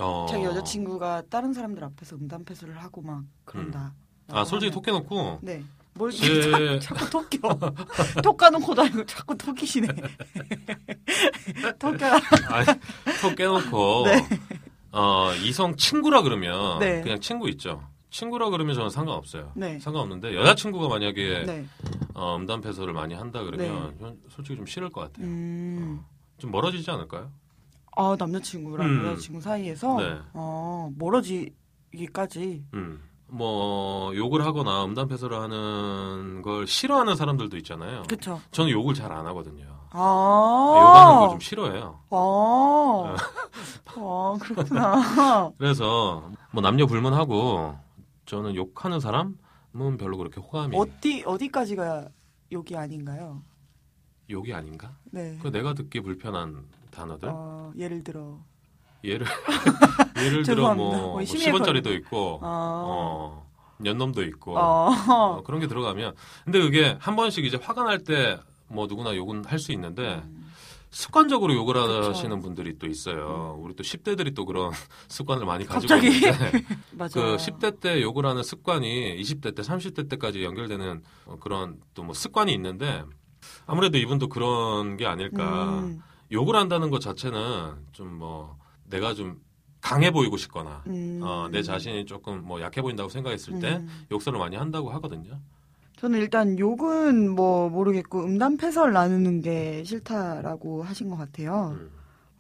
어, 0.01 0.27
자기 0.29 0.45
여자친구가 0.45 1.23
다른 1.31 1.53
사람들 1.53 1.85
앞에서 1.85 2.17
음담 2.17 2.45
패설을 2.45 2.79
하고 2.83 3.03
막 3.03 3.23
그런다. 3.45 3.95
아, 4.29 4.45
솔직히. 4.45 4.73
톡 4.73 4.85
깨놓고, 4.85 5.41
네. 5.43 5.63
뭘 5.95 6.11
제- 6.13 6.79
자, 6.79 6.95
자꾸. 6.95 7.25
톡 8.23 8.37
까놓고도 8.37 8.83
아니고 8.83 9.05
자꾸 9.07 9.37
톡 9.37 9.55
끼시네. 9.57 9.89
톡 13.21 13.37
깨놓고, 13.37 14.05
네. 14.07 14.27
어, 14.93 15.33
이성 15.43 15.77
친구라 15.77 16.23
그러면, 16.23 16.79
네. 16.79 17.01
그냥 17.03 17.21
친구 17.21 17.49
있죠. 17.51 17.83
친구라 18.11 18.51
그러면 18.51 18.75
저는 18.75 18.91
상관없어요. 18.91 19.53
네. 19.55 19.79
상관없는데, 19.79 20.35
여자친구가 20.35 20.89
만약에, 20.89 21.45
네. 21.47 21.67
어, 22.15 22.37
음담 22.37 22.61
패설을 22.61 22.93
많이 22.93 23.15
한다 23.15 23.43
그러면, 23.43 23.97
전 24.01 24.19
솔직히 24.29 24.57
좀 24.57 24.67
싫을 24.67 24.91
것 24.91 25.01
같아요. 25.03 25.27
음. 25.27 26.01
좀 26.39 26.51
멀어지지 26.51 26.91
않을까요? 26.91 27.31
아, 27.97 28.17
남자친구랑 28.19 28.87
음. 28.89 29.07
여자친구 29.07 29.41
사이에서 29.41 29.97
네. 29.97 30.19
어, 30.33 30.91
멀어지기까지. 30.97 32.65
음. 32.75 33.03
뭐, 33.33 34.15
욕을 34.17 34.45
하거나 34.45 34.85
음담패설을 34.85 35.39
하는 35.41 36.43
걸 36.43 36.67
싫어하는 36.67 37.15
사람들도 37.15 37.57
있잖아요. 37.59 38.03
그쵸. 38.09 38.41
저는 38.51 38.71
욕을 38.73 38.95
잘 38.95 39.13
안 39.13 39.25
하거든요. 39.29 39.67
아. 39.93 40.75
욕하는 40.77 41.19
걸 41.21 41.31
좀 41.31 41.41
싫어해요. 41.41 42.01
아. 42.11 43.17
아, 43.97 44.37
그렇구나. 44.41 45.53
그래서 45.59 46.29
뭐 46.53 46.61
남녀 46.63 46.87
불문하고 46.87 47.77
저는 48.27 48.55
욕하는 48.57 48.99
사람은 49.01 49.97
별로 49.99 50.17
그렇게 50.17 50.41
호감이 50.41 50.77
어디, 50.77 51.23
어디까지가 51.25 52.09
욕이 52.53 52.77
아닌가요? 52.77 53.43
욕이 54.29 54.53
아닌가? 54.53 54.97
네. 55.13 55.39
그 55.43 55.49
내가 55.53 55.75
듣기 55.75 56.01
불편한 56.01 56.65
단어들 56.91 57.29
어, 57.33 57.73
예를 57.77 58.03
들어. 58.05 58.39
예를 59.05 59.27
예를 60.19 60.43
들어. 60.43 60.75
뭐, 60.75 60.95
뭐뭐 60.97 61.25
심의에 61.25 61.51
10원짜리도 61.53 61.87
있고 62.01 62.39
아. 62.43 62.83
어, 62.87 63.47
연놈도 63.85 64.23
있고 64.25 64.59
어. 64.59 64.91
어, 65.09 65.43
그런 65.43 65.61
게 65.61 65.67
들어가면 65.67 66.15
근데 66.45 66.61
그게 66.61 66.97
한 67.01 67.17
번씩 67.17 67.45
이제 67.45 67.57
화가 67.61 67.85
날 67.85 68.05
때 68.05 68.39
뭐 68.73 68.87
누구나 68.87 69.17
욕은 69.17 69.45
할 69.47 69.59
수 69.59 69.73
있는데 69.73 70.23
음. 70.25 70.49
습관적으로 70.91 71.55
욕을 71.55 71.75
그쵸. 71.75 72.09
하시는 72.11 72.41
분들이 72.41 72.79
또 72.79 72.87
있어요. 72.87 73.57
우리 73.61 73.75
또 73.75 73.83
10대들이 73.83 74.33
또 74.35 74.45
그런 74.45 74.71
습관을 75.09 75.45
많이 75.45 75.65
가지고? 75.67 75.95
있는데. 75.97 76.51
그 77.13 77.37
10대 77.37 77.81
때 77.81 78.01
욕을 78.03 78.27
하는 78.27 78.43
습관이 78.45 79.21
20대 79.21 79.55
때, 79.57 79.63
30대 79.63 80.09
때까지 80.09 80.45
연결되는 80.45 81.03
어, 81.27 81.37
그런 81.41 81.81
또 81.95 82.03
뭐 82.05 82.15
습관이 82.15 82.53
있는데 82.55 83.03
아무래도 83.67 83.99
이분도 83.99 84.29
그런 84.29 84.97
게 84.97 85.07
아닐까. 85.07 85.81
음, 85.81 86.01
욕을 86.33 86.55
한다는 86.57 86.91
것 86.91 87.01
자체는 87.01 87.87
좀 87.93 88.19
뭐 88.19 88.59
내가 88.91 89.15
좀 89.15 89.41
강해 89.81 90.11
보이고 90.11 90.37
싶거나 90.37 90.83
음. 90.89 91.21
어, 91.23 91.49
내 91.51 91.63
자신이 91.63 92.05
조금 92.05 92.45
뭐 92.45 92.61
약해 92.61 92.83
보인다고 92.83 93.09
생각했을 93.09 93.59
때 93.61 93.77
음. 93.77 93.89
욕설을 94.11 94.39
많이 94.39 94.57
한다고 94.57 94.91
하거든요. 94.91 95.41
저는 95.97 96.19
일단 96.19 96.59
욕은 96.59 97.31
뭐 97.31 97.69
모르겠고 97.71 98.25
음담 98.25 98.57
패설 98.57 98.93
나누는 98.93 99.41
게 99.41 99.83
싫다라고 99.85 100.83
하신 100.83 101.09
것 101.09 101.17
같아요. 101.17 101.77
음. 101.81 101.91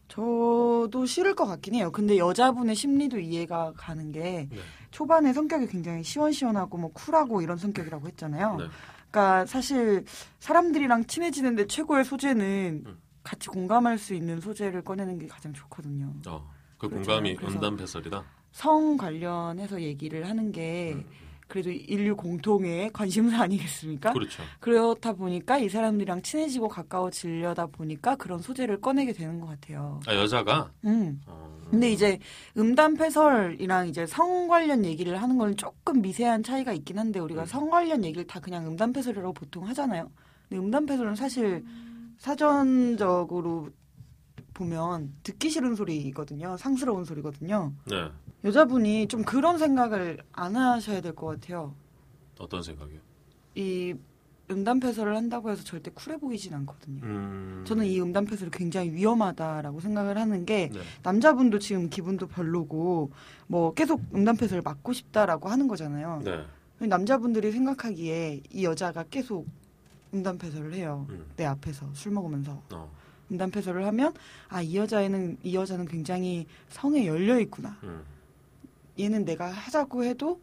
저도 0.08 1.06
싫을 1.06 1.34
것 1.34 1.46
같긴 1.46 1.74
해요. 1.76 1.90
근데 1.92 2.18
여자분의 2.18 2.74
심리도 2.74 3.20
이해가 3.20 3.72
가는 3.76 4.10
게 4.12 4.48
네. 4.50 4.58
초반에 4.90 5.32
성격이 5.32 5.68
굉장히 5.68 6.02
시원시원하고 6.02 6.78
뭐 6.78 6.90
쿨하고 6.92 7.42
이런 7.42 7.56
성격이라고 7.56 8.08
했잖아요. 8.08 8.56
네. 8.56 8.64
그러니까 9.10 9.46
사실 9.46 10.04
사람들이랑 10.40 11.04
친해지는데 11.06 11.68
최고의 11.68 12.04
소재는 12.04 12.82
음. 12.86 12.98
같이 13.22 13.48
공감할 13.48 13.98
수 13.98 14.14
있는 14.14 14.40
소재를 14.40 14.82
꺼내는 14.82 15.18
게 15.18 15.26
가장 15.26 15.52
좋거든요. 15.52 16.12
어, 16.26 16.50
그 16.78 16.88
그렇죠. 16.88 17.06
공감이 17.10 17.36
그래서- 17.36 17.54
음담패설이다. 17.56 18.24
성 18.52 18.96
관련해서 18.96 19.80
얘기를 19.80 20.28
하는 20.28 20.50
게 20.50 20.92
음, 20.94 21.04
그래도 21.46 21.70
인류 21.70 22.16
공통의 22.16 22.90
관심사 22.92 23.42
아니겠습니까? 23.42 24.12
그렇죠. 24.12 24.42
그렇다 24.60 25.12
보니까 25.12 25.58
이 25.58 25.68
사람들이랑 25.68 26.22
친해지고 26.22 26.68
가까워지려다 26.68 27.66
보니까 27.66 28.16
그런 28.16 28.40
소재를 28.40 28.80
꺼내게 28.80 29.12
되는 29.12 29.38
것 29.40 29.46
같아요. 29.48 30.00
아 30.06 30.14
여자가. 30.14 30.70
음. 30.84 31.20
어, 31.26 31.58
근데 31.70 31.90
이제 31.92 32.18
음담패설이랑 32.56 33.88
이제 33.88 34.06
성 34.06 34.48
관련 34.48 34.84
얘기를 34.84 35.20
하는 35.20 35.38
건 35.38 35.56
조금 35.56 36.00
미세한 36.02 36.42
차이가 36.42 36.72
있긴 36.72 36.98
한데 36.98 37.20
우리가 37.20 37.42
음. 37.42 37.46
성 37.46 37.70
관련 37.70 38.04
얘기를 38.04 38.26
다 38.26 38.40
그냥 38.40 38.66
음담패설이라고 38.66 39.32
보통 39.32 39.66
하잖아요. 39.68 40.10
근데 40.48 40.60
음담패설은 40.64 41.14
사실 41.14 41.64
사전적으로 42.20 43.70
보면 44.52 45.14
듣기 45.22 45.48
싫은 45.48 45.74
소리거든요. 45.74 46.56
상스러운 46.58 47.04
소리거든요. 47.06 47.72
네. 47.86 48.10
여자분이 48.44 49.08
좀 49.08 49.22
그런 49.24 49.56
생각을 49.58 50.18
안 50.32 50.54
하셔야 50.54 51.00
될 51.00 51.14
것 51.14 51.26
같아요. 51.40 51.74
어떤 52.38 52.62
생각이요? 52.62 52.98
이 53.54 53.94
음담 54.50 54.80
패설을 54.80 55.16
한다고 55.16 55.50
해서 55.50 55.64
절대 55.64 55.90
쿨해 55.90 56.18
보이진 56.18 56.52
않거든요. 56.54 57.02
음, 57.04 57.64
저는 57.66 57.86
이 57.86 57.98
음담 58.00 58.26
패설이 58.26 58.50
굉장히 58.50 58.90
위험하다라고 58.90 59.80
생각을 59.80 60.18
하는 60.18 60.44
게 60.44 60.68
네. 60.72 60.80
남자분도 61.02 61.58
지금 61.58 61.88
기분도 61.88 62.26
별로고 62.26 63.12
뭐 63.46 63.72
계속 63.72 64.02
음담 64.14 64.36
패설을 64.36 64.60
막고 64.62 64.92
싶다라고 64.92 65.48
하는 65.48 65.68
거잖아요. 65.68 66.20
네. 66.24 66.44
남자분들이 66.86 67.50
생각하기에 67.52 68.42
이 68.52 68.64
여자가 68.64 69.04
계속 69.10 69.46
음담패설을 70.12 70.74
해요. 70.74 71.06
음. 71.10 71.24
내 71.36 71.44
앞에서 71.44 71.86
술 71.94 72.12
먹으면서 72.12 72.62
어, 72.72 72.90
음담패설을 73.30 73.84
하면 73.86 74.12
아 74.48 74.62
이 74.62 74.76
여자애는 74.76 75.38
이 75.42 75.54
여자는 75.54 75.86
굉장히 75.86 76.46
성에 76.68 77.06
열려 77.06 77.38
있구나. 77.40 77.76
음. 77.84 78.02
얘는 78.98 79.24
내가 79.24 79.50
하자고 79.50 80.04
해도 80.04 80.40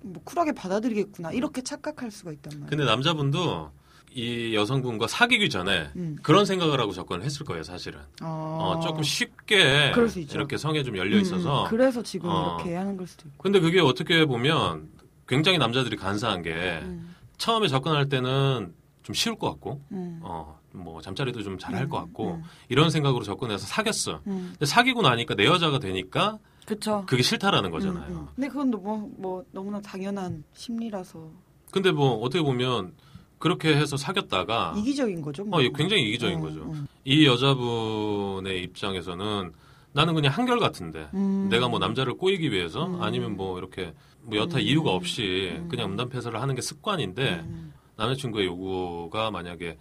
뭐 0.00 0.20
쿨하게 0.24 0.52
받아들이겠구나 0.52 1.30
이렇게 1.32 1.62
착각할 1.62 2.10
수가 2.10 2.32
있단 2.32 2.52
말이에요. 2.54 2.70
근데 2.70 2.84
남자분도 2.84 3.70
이 4.14 4.54
여성분과 4.54 5.06
사귀기 5.06 5.48
전에 5.48 5.90
음. 5.96 6.16
그런 6.22 6.44
생각을 6.44 6.80
하고 6.80 6.92
접근을 6.92 7.24
했을 7.24 7.46
거예요, 7.46 7.62
사실은. 7.62 8.00
어, 8.22 8.74
어, 8.76 8.80
조금 8.80 9.02
쉽게. 9.02 9.92
이렇게 10.34 10.58
성에 10.58 10.82
좀 10.82 10.98
열려 10.98 11.18
있어서. 11.18 11.64
음, 11.64 11.70
그래서 11.70 12.02
지금 12.02 12.28
어. 12.28 12.58
이렇게 12.60 12.74
하는 12.76 12.96
걸 12.98 13.06
수도 13.06 13.28
있고. 13.28 13.42
근데 13.42 13.58
그게 13.60 13.80
어떻게 13.80 14.26
보면 14.26 14.88
굉장히 15.26 15.56
남자들이 15.56 15.96
간사한 15.96 16.42
게 16.42 16.80
음, 16.82 17.14
처음에 17.38 17.68
접근할 17.68 18.08
때는 18.10 18.74
좀 19.02 19.14
쉬울 19.14 19.36
것 19.36 19.50
같고, 19.50 19.80
음, 19.92 20.20
어, 20.22 20.58
뭐 20.72 21.00
잠자리도 21.00 21.42
좀 21.42 21.58
잘할것 21.58 22.00
음, 22.00 22.06
같고 22.06 22.34
음, 22.34 22.42
이런 22.68 22.90
생각으로 22.90 23.24
접근해서 23.24 23.66
사귀었어. 23.66 24.20
음. 24.26 24.48
근데 24.52 24.66
사귀고 24.66 25.02
나니까 25.02 25.34
내 25.34 25.44
여자가 25.44 25.78
되니까 25.78 26.38
그쵸. 26.64 27.04
그게 27.06 27.22
싫다라는 27.22 27.70
거잖아요. 27.70 28.06
음, 28.08 28.16
음. 28.16 28.28
근데 28.34 28.48
그건 28.48 28.70
뭐, 28.70 29.10
뭐 29.16 29.44
너무나 29.50 29.80
당연한 29.80 30.44
심리라서 30.54 31.30
근데 31.70 31.90
뭐 31.90 32.16
어떻게 32.18 32.42
보면 32.42 32.92
그렇게 33.38 33.74
해서 33.74 33.96
사귀었다가 33.96 34.74
이기적인 34.76 35.20
거죠. 35.20 35.44
뭐. 35.44 35.58
어, 35.58 35.68
굉장히 35.74 36.08
이기적인 36.08 36.38
어, 36.38 36.40
거죠. 36.40 36.62
음. 36.62 36.86
이 37.04 37.26
여자분의 37.26 38.62
입장에서는 38.62 39.52
나는 39.94 40.14
그냥 40.14 40.32
한결 40.32 40.58
같은데 40.58 41.08
음. 41.14 41.48
내가 41.50 41.68
뭐 41.68 41.78
남자를 41.78 42.14
꼬이기 42.14 42.52
위해서 42.52 42.86
음. 42.86 43.02
아니면 43.02 43.36
뭐 43.36 43.58
이렇게 43.58 43.92
뭐 44.22 44.38
여타 44.38 44.58
음. 44.58 44.62
이유가 44.62 44.92
없이 44.92 45.56
음. 45.56 45.68
그냥 45.68 45.90
음담패설을 45.90 46.40
하는 46.40 46.54
게 46.54 46.62
습관인데 46.62 47.44
음. 47.44 47.72
남자친구의 48.02 48.46
요구가 48.46 49.30
만약에 49.30 49.78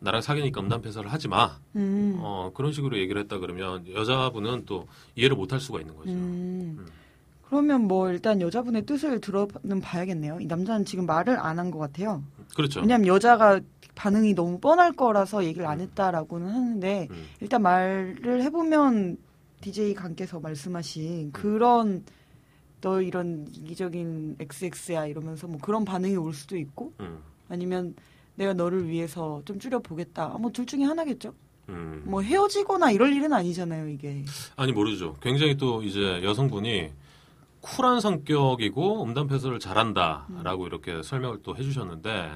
나랑 0.00 0.20
사귀니까 0.22 0.60
음담 0.60 0.80
패설을 0.82 1.12
하지 1.12 1.28
마. 1.28 1.58
음. 1.76 2.16
어, 2.20 2.50
그런 2.54 2.72
식으로 2.72 2.98
얘기를 2.98 3.20
했다 3.20 3.38
그러면 3.38 3.84
여자분은 3.92 4.64
또 4.66 4.86
이해를 5.16 5.36
못 5.36 5.52
할 5.52 5.60
수가 5.60 5.80
있는 5.80 5.96
거죠. 5.96 6.10
음. 6.10 6.76
음. 6.78 6.86
그러면 7.48 7.88
뭐 7.88 8.10
일단 8.10 8.40
여자분의 8.40 8.84
뜻을 8.84 9.20
들어는 9.20 9.80
봐야겠네요. 9.80 10.38
이 10.40 10.46
남자는 10.46 10.84
지금 10.84 11.06
말을 11.06 11.38
안 11.38 11.58
한 11.58 11.70
것 11.70 11.78
같아요. 11.78 12.22
그렇죠. 12.54 12.80
왜냐하면 12.80 13.06
여자가 13.06 13.60
반응이 13.94 14.34
너무 14.34 14.60
뻔할 14.60 14.92
거라서 14.92 15.44
얘기를 15.44 15.66
안 15.66 15.80
했다라고는 15.80 16.46
하는데 16.48 17.08
음. 17.10 17.24
일단 17.40 17.62
말을 17.62 18.42
해보면 18.42 19.16
DJ 19.62 19.94
강께서 19.94 20.38
말씀하신 20.40 21.32
그런 21.32 22.04
너 22.80 23.00
이런 23.02 23.48
이기적인 23.52 24.36
XX야 24.38 25.06
이러면서 25.06 25.48
뭐 25.48 25.58
그런 25.60 25.84
반응이 25.84 26.14
올 26.16 26.32
수도 26.34 26.56
있고 26.56 26.92
음. 27.00 27.18
아니면 27.48 27.94
내가 28.36 28.52
너를 28.54 28.88
위해서 28.88 29.42
좀 29.44 29.58
줄여보겠다. 29.58 30.28
뭐 30.38 30.50
둘 30.52 30.66
중에 30.66 30.84
하나겠죠. 30.84 31.34
음. 31.70 32.02
뭐 32.06 32.22
헤어지거나 32.22 32.90
이럴 32.92 33.12
일은 33.12 33.32
아니잖아요, 33.32 33.88
이게. 33.88 34.24
아니 34.56 34.72
모르죠. 34.72 35.16
굉장히 35.20 35.56
또 35.56 35.82
이제 35.82 36.22
여성분이 36.22 36.90
쿨한 37.60 38.00
성격이고 38.00 39.02
음담패설을 39.04 39.58
잘한다라고 39.58 40.66
이렇게 40.66 41.02
설명을 41.02 41.40
또 41.42 41.56
해주셨는데 41.56 42.30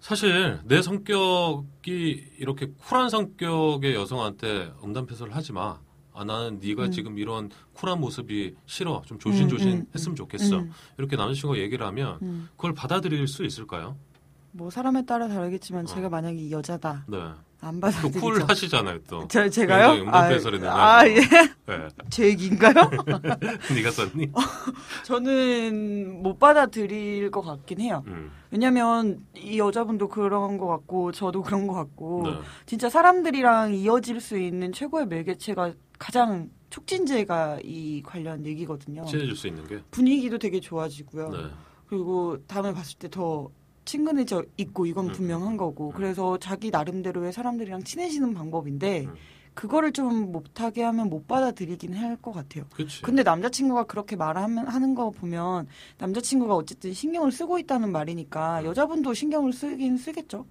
사실 0.00 0.60
내 0.64 0.82
성격이 0.82 2.32
이렇게 2.38 2.66
쿨한 2.86 3.08
성격의 3.08 3.94
여성한테 3.94 4.72
음담패설을 4.84 5.34
하지 5.34 5.52
마. 5.52 5.80
아 6.14 6.24
나는 6.24 6.60
네가 6.62 6.84
음. 6.84 6.90
지금 6.92 7.18
이런 7.18 7.50
쿨한 7.74 8.00
모습이 8.00 8.54
싫어. 8.66 9.02
좀 9.04 9.18
조신조신 9.18 9.68
음, 9.68 9.74
음, 9.74 9.86
했으면 9.94 10.14
좋겠어. 10.16 10.58
음, 10.58 10.70
이렇게 10.96 11.16
남자친구가 11.16 11.58
얘기를 11.60 11.84
하면 11.86 12.18
음. 12.22 12.48
그걸 12.56 12.72
받아들일 12.72 13.26
수 13.26 13.44
있을까요? 13.44 13.96
뭐 14.52 14.70
사람에 14.70 15.04
따라 15.04 15.26
다르겠지만 15.26 15.82
어. 15.82 15.86
제가 15.86 16.08
만약에 16.08 16.36
이 16.38 16.52
여자다 16.52 17.04
네. 17.08 17.18
안또 17.60 17.80
받아들이죠. 17.80 18.20
쿨하시잖아요 18.20 18.98
또. 19.08 19.26
제, 19.26 19.50
제가요? 19.50 19.94
대한 20.60 20.78
아, 20.78 21.08
예. 21.08 21.14
네. 21.14 21.88
제 22.10 22.26
얘기인가요? 22.28 22.74
네가 23.74 23.90
썼니? 23.90 24.30
저는 25.04 26.22
못 26.22 26.38
받아들일 26.38 27.32
것 27.32 27.42
같긴 27.42 27.80
해요. 27.80 28.04
음. 28.06 28.30
왜냐면 28.52 29.24
이 29.34 29.58
여자분도 29.58 30.08
그런 30.08 30.58
것 30.58 30.68
같고 30.68 31.10
저도 31.10 31.42
그런 31.42 31.66
것 31.66 31.74
같고 31.74 32.22
네. 32.24 32.38
진짜 32.66 32.88
사람들이랑 32.88 33.74
이어질 33.74 34.20
수 34.20 34.38
있는 34.38 34.72
최고의 34.72 35.06
매개체가 35.08 35.72
가장 35.98 36.50
촉진제가 36.70 37.60
이 37.62 38.02
관련 38.02 38.44
얘기거든요. 38.44 39.04
친해질 39.04 39.36
수 39.36 39.46
있는 39.46 39.66
게. 39.66 39.80
분위기도 39.90 40.38
되게 40.38 40.60
좋아지고요. 40.60 41.28
네. 41.30 41.38
그리고 41.86 42.38
다음에 42.46 42.72
봤을 42.72 42.98
때 42.98 43.08
더 43.08 43.50
친근해져 43.84 44.42
있고 44.56 44.86
이건 44.86 45.08
음. 45.08 45.12
분명한 45.12 45.56
거고 45.58 45.88
음. 45.88 45.92
그래서 45.94 46.38
자기 46.38 46.70
나름대로의 46.70 47.32
사람들이랑 47.32 47.84
친해지는 47.84 48.32
방법인데 48.32 49.04
음. 49.06 49.14
그거를 49.52 49.92
좀 49.92 50.32
못하게 50.32 50.82
하면 50.82 51.10
못 51.10 51.28
받아들이긴 51.28 51.94
할 51.94 52.16
것 52.16 52.32
같아요. 52.32 52.64
그치. 52.74 53.02
근데 53.02 53.22
남자친구가 53.22 53.84
그렇게 53.84 54.16
말하면 54.16 54.66
하는 54.66 54.94
거 54.94 55.10
보면 55.10 55.68
남자친구가 55.98 56.54
어쨌든 56.56 56.92
신경을 56.94 57.30
쓰고 57.30 57.58
있다는 57.58 57.92
말이니까 57.92 58.60
음. 58.60 58.64
여자분도 58.64 59.12
신경을 59.14 59.52
쓰긴 59.52 59.96
쓰겠죠. 59.98 60.46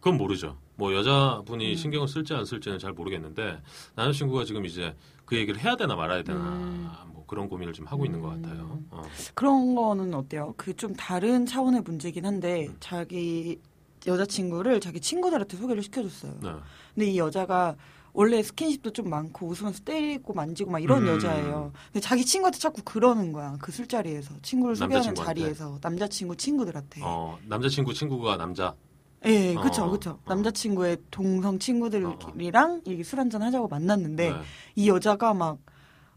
그건 0.00 0.16
모르죠. 0.16 0.56
뭐 0.82 0.92
여자분이 0.96 1.70
음. 1.70 1.76
신경을 1.76 2.08
쓸지 2.08 2.34
안 2.34 2.44
쓸지는 2.44 2.80
잘 2.80 2.92
모르겠는데 2.92 3.62
남자친구가 3.94 4.44
지금 4.44 4.66
이제 4.66 4.96
그 5.24 5.36
얘기를 5.36 5.60
해야 5.60 5.76
되나 5.76 5.94
말아야 5.94 6.24
되나 6.24 6.40
음. 6.40 6.90
뭐 7.12 7.24
그런 7.24 7.48
고민을 7.48 7.72
좀 7.72 7.86
하고 7.86 8.04
있는 8.04 8.20
것 8.20 8.32
음. 8.34 8.42
같아요. 8.42 8.80
어. 8.90 9.02
그런 9.34 9.76
거는 9.76 10.12
어때요? 10.12 10.54
그 10.56 10.74
좀 10.74 10.92
다른 10.94 11.46
차원의 11.46 11.82
문제긴 11.82 12.26
한데 12.26 12.66
음. 12.66 12.76
자기 12.80 13.60
여자친구를 14.08 14.80
자기 14.80 14.98
친구들한테 14.98 15.56
소개를 15.56 15.84
시켜줬어요. 15.84 16.34
네. 16.42 16.50
근데 16.96 17.10
이 17.12 17.18
여자가 17.18 17.76
원래 18.12 18.42
스킨십도 18.42 18.90
좀 18.92 19.08
많고 19.08 19.46
웃으면서 19.46 19.84
때리고 19.84 20.32
만지고 20.34 20.72
막 20.72 20.82
이런 20.82 21.04
음. 21.04 21.08
여자예요. 21.14 21.72
근데 21.92 22.00
자기 22.00 22.24
친구한테 22.24 22.58
자꾸 22.58 22.82
그러는 22.84 23.32
거야. 23.32 23.56
그 23.60 23.70
술자리에서 23.70 24.34
친구를 24.42 24.74
소개하는 24.74 24.96
남자친구한테? 25.14 25.40
자리에서 25.42 25.78
남자친구 25.80 26.36
친구들한테. 26.36 27.00
어, 27.04 27.38
남자친구 27.46 27.94
친구가 27.94 28.36
남자. 28.36 28.74
예, 29.24 29.54
그쵸, 29.54 29.84
어, 29.84 29.90
그쵸. 29.90 30.10
어. 30.10 30.20
남자친구의 30.28 30.98
동성 31.10 31.58
친구들이랑 31.58 32.82
이게 32.86 33.02
술 33.02 33.20
한잔 33.20 33.42
하자고 33.42 33.68
만났는데 33.68 34.30
네. 34.32 34.36
이 34.74 34.88
여자가 34.88 35.34
막, 35.34 35.58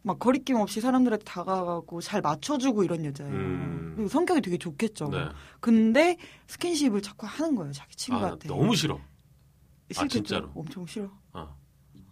막 0.01 0.19
거리낌 0.19 0.55
없이 0.57 0.81
사람들한테 0.81 1.23
다가가고 1.23 2.01
잘 2.01 2.21
맞춰주고 2.21 2.83
이런 2.83 3.05
여자예요. 3.05 3.33
음. 3.33 3.93
그리고 3.95 4.09
성격이 4.09 4.41
되게 4.41 4.57
좋겠죠. 4.57 5.09
네. 5.09 5.25
근데 5.59 6.17
스킨십을 6.47 7.01
자꾸 7.01 7.27
하는 7.27 7.55
거예요, 7.55 7.71
자기 7.71 7.91
아, 7.91 7.95
친구한테. 7.95 8.47
너무 8.47 8.75
싫어. 8.75 8.99
싫겠죠? 9.91 10.07
진짜로? 10.09 10.51
엄청 10.55 10.85
싫어. 10.85 11.09
어. 11.33 11.55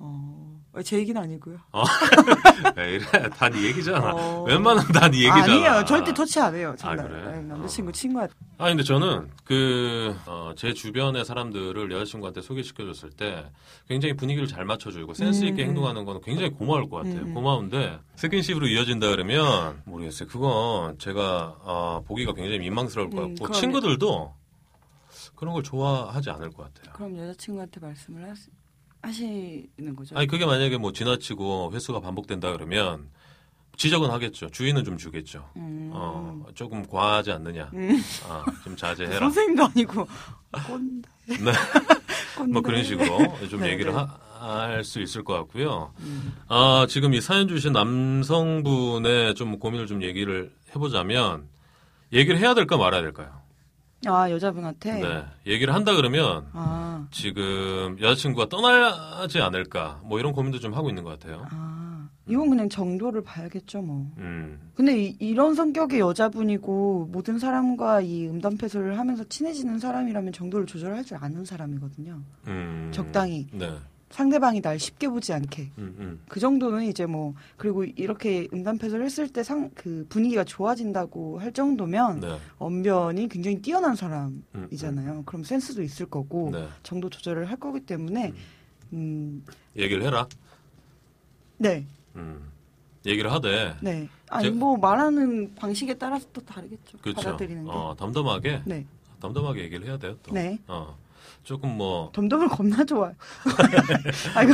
어, 0.06 0.82
제 0.84 0.98
얘기는 0.98 1.20
아니고요. 1.22 1.58
왜 2.76 2.94
이래? 2.96 3.06
다네 3.30 3.62
얘기잖아. 3.64 4.14
어. 4.14 4.44
웬만하면 4.44 4.92
다네 4.92 5.18
얘기잖아. 5.18 5.44
아니에요. 5.44 5.86
절대 5.86 6.14
터치 6.14 6.40
안 6.42 6.54
해요. 6.56 6.72
아, 6.74 6.76
정말. 6.76 7.08
그래? 7.08 7.32
네, 7.36 7.42
남자친구 7.44 7.92
친구야. 7.92 8.28
아 8.58 8.68
근데 8.70 8.84
저는 8.84 9.30
그제 9.46 10.74
주변의 10.74 11.24
사람들을 11.26 11.92
여자친구한테 11.92 12.42
소개시켜줬을 12.42 13.12
때 13.12 13.46
굉장히 13.88 14.16
분위기를 14.16 14.48
잘 14.48 14.66
맞춰주고 14.66 15.14
센스 15.14 15.46
있게 15.46 15.62
음, 15.64 15.66
음. 15.66 15.68
행동하는 15.70 16.06
거는 16.06 16.22
굉장히 16.22 16.50
고마울 16.52 16.90
것 16.90 16.98
같아요. 16.98 17.22
음, 17.22 17.28
음. 17.28 17.34
고마운데 17.34 18.00
스킨십으로 18.16 18.68
이어진다 18.68 19.10
그러면 19.10 19.82
모르겠어요. 19.86 20.28
그건 20.28 20.98
제가 21.00 21.56
어, 21.62 22.02
보기가 22.06 22.34
굉장히 22.34 22.60
민망스러울 22.60 23.10
것 23.10 23.18
음, 23.20 23.28
같고 23.36 23.46
그러면- 23.46 23.54
친구들도 23.62 24.34
그런 25.36 25.54
걸 25.54 25.64
좋아하지 25.64 26.30
않을 26.32 26.50
것 26.52 26.74
같아요. 26.74 26.94
그럼 26.96 27.18
여자친구한테 27.18 27.80
말씀을 27.80 28.30
하시, 28.30 28.50
하시는 29.04 29.96
거죠? 29.96 30.18
아니 30.18 30.28
그게 30.28 30.46
만약에 30.46 30.78
뭐 30.78 30.92
지나치고 30.92 31.72
횟수가 31.74 32.00
반복된다 32.00 32.52
그러면 32.54 33.10
지적은 33.76 34.10
하겠죠. 34.10 34.50
주의는 34.50 34.84
좀 34.84 34.98
주겠죠. 34.98 35.50
음. 35.58 35.92
어 35.94 36.46
조금 36.56 36.88
과하지 36.88 37.32
않느냐. 37.32 37.70
음. 37.74 38.02
아, 38.28 38.46
좀 38.64 38.76
자제해라. 38.76 39.20
선생님도 39.20 39.64
아니고 39.66 40.08
꼰대. 40.68 41.10
네. 41.28 41.52
꼰대. 42.38 42.52
뭐 42.52 42.62
그런 42.62 42.84
식으로 42.84 43.48
좀 43.50 43.62
네, 43.62 43.72
얘기를 43.72 43.94
네. 43.94 44.00
할수 44.40 45.02
있을 45.02 45.24
것 45.24 45.34
같고요. 45.34 45.94
음. 46.00 46.34
아, 46.48 46.86
지금 46.90 47.14
이 47.14 47.22
사연 47.22 47.48
주신 47.48 47.74
남성분의 47.74 49.36
좀 49.36 49.60
고민을 49.60 49.88
좀 49.88 50.04
얘기를 50.04 50.54
해보자면 50.76 51.48
얘기를 52.12 52.40
해야 52.40 52.54
될까 52.54 52.78
말아야 52.78 53.02
될까요? 53.02 53.42
아 54.08 54.30
여자분한테. 54.30 55.00
네. 55.00 55.26
얘기를 55.48 55.74
한다 55.74 55.96
그러면 55.96 56.46
아. 56.54 57.08
지금 57.12 57.98
여자친구가 58.02 58.50
떠나지 58.50 59.40
않을까 59.40 60.02
뭐 60.04 60.20
이런 60.20 60.34
고민도 60.34 60.60
좀 60.60 60.74
하고 60.74 60.90
있는 60.90 61.04
것 61.04 61.20
같아요. 61.20 61.46
아. 61.50 62.10
이건 62.28 62.50
그냥 62.50 62.70
정도를 62.70 63.22
봐야겠죠 63.22 63.82
뭐. 63.82 64.10
음, 64.18 64.72
근데 64.76 65.14
이, 65.20 65.34
런 65.34 65.56
성격의 65.56 66.00
여자분이고 66.00 67.10
모든 67.12 67.38
사람과 67.38 68.00
이 68.02 68.28
음담패소를 68.28 68.98
하면서 68.98 69.24
친해지는 69.26 69.80
사람이라면 69.80 70.32
정도를 70.32 70.66
조절할 70.66 71.04
줄 71.04 71.18
아는 71.20 71.44
사람이거든요. 71.44 72.22
음. 72.48 72.92
적당히. 72.94 73.48
네. 73.52 73.74
상대방이 74.18 74.62
날 74.62 74.78
쉽게 74.78 75.08
보지 75.10 75.34
않게. 75.34 75.72
음, 75.80 75.96
음. 75.98 76.22
그 76.28 76.40
정도는 76.40 76.84
이제 76.84 77.08
뭐 77.08 77.34
그리고 77.58 77.84
이렇게 77.84 78.48
음담패소를 78.54 79.04
했을 79.06 79.28
때 79.28 79.42
상 79.42 79.72
그 79.74 80.06
분위기가 80.08 80.44
좋아진다고 80.44 81.40
할 81.40 81.52
정도면 81.52 82.20
네. 82.20 82.38
언변이 82.60 83.28
굉장히 83.28 83.60
뛰어난 83.60 83.92
음, 83.92 83.96
사람이잖아요. 83.96 85.24
그럼 85.26 85.44
센스도 85.44 85.82
있을 85.82 86.06
거고 86.06 86.52
네. 86.52 86.68
정도 86.84 87.10
조절을 87.10 87.50
할 87.50 87.58
거기 87.58 87.80
때문에 87.80 88.34
음, 88.94 89.44
얘기를 89.76 90.04
해라. 90.04 90.28
네, 91.58 91.86
음. 92.16 92.52
얘기를 93.08 93.32
하되 93.32 93.76
네. 93.82 94.08
아니 94.30 94.44
제- 94.46 94.50
뭐 94.52 94.78
말하는 94.78 95.56
방식에 95.56 95.96
따라서 95.96 96.28
또 96.34 96.42
다르겠죠. 96.42 97.00
그렇죠. 97.00 97.20
받아들이는 97.22 97.64
게. 97.66 97.70
어, 97.72 97.96
덤덤하게 97.98 98.62
네, 98.66 98.86
덤덤하게 99.22 99.62
얘기를 99.64 99.88
해야 99.88 99.98
돼요. 99.98 100.16
또. 100.22 100.34
네. 100.34 100.60
어. 100.68 100.96
조금 101.44 101.78
뭐 101.78 102.12
덤덤을 102.14 102.48
겁나 102.50 102.84
좋아요. 102.84 103.14
아이고 104.36 104.54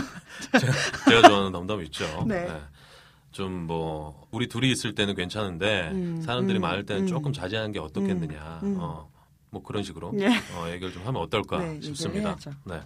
제가, 0.59 0.73
제가, 1.09 1.27
좋아하는 1.27 1.51
덤덤 1.51 1.83
있죠. 1.83 2.05
네. 2.27 2.45
네. 2.45 2.61
좀 3.31 3.51
뭐 3.69 4.27
우리 4.31 4.47
둘이 4.47 4.71
있을 4.71 4.95
때는 4.95 5.13
괜찮은데 5.15 5.89
음, 5.91 6.21
사람들이 6.21 6.59
음, 6.59 6.61
많을 6.61 6.85
때는 6.85 7.03
음. 7.03 7.07
조금 7.07 7.31
자제하는 7.33 7.71
게 7.71 7.79
어떻겠느냐. 7.79 8.59
음, 8.63 8.67
음. 8.67 8.77
어, 8.79 9.09
뭐 9.51 9.61
그런 9.61 9.83
식으로 9.83 10.11
네. 10.13 10.27
어, 10.55 10.67
얘기를 10.69 10.91
좀 10.91 11.05
하면 11.05 11.21
어떨까 11.21 11.59
네, 11.59 11.79
싶습니다. 11.81 12.35
네. 12.65 12.81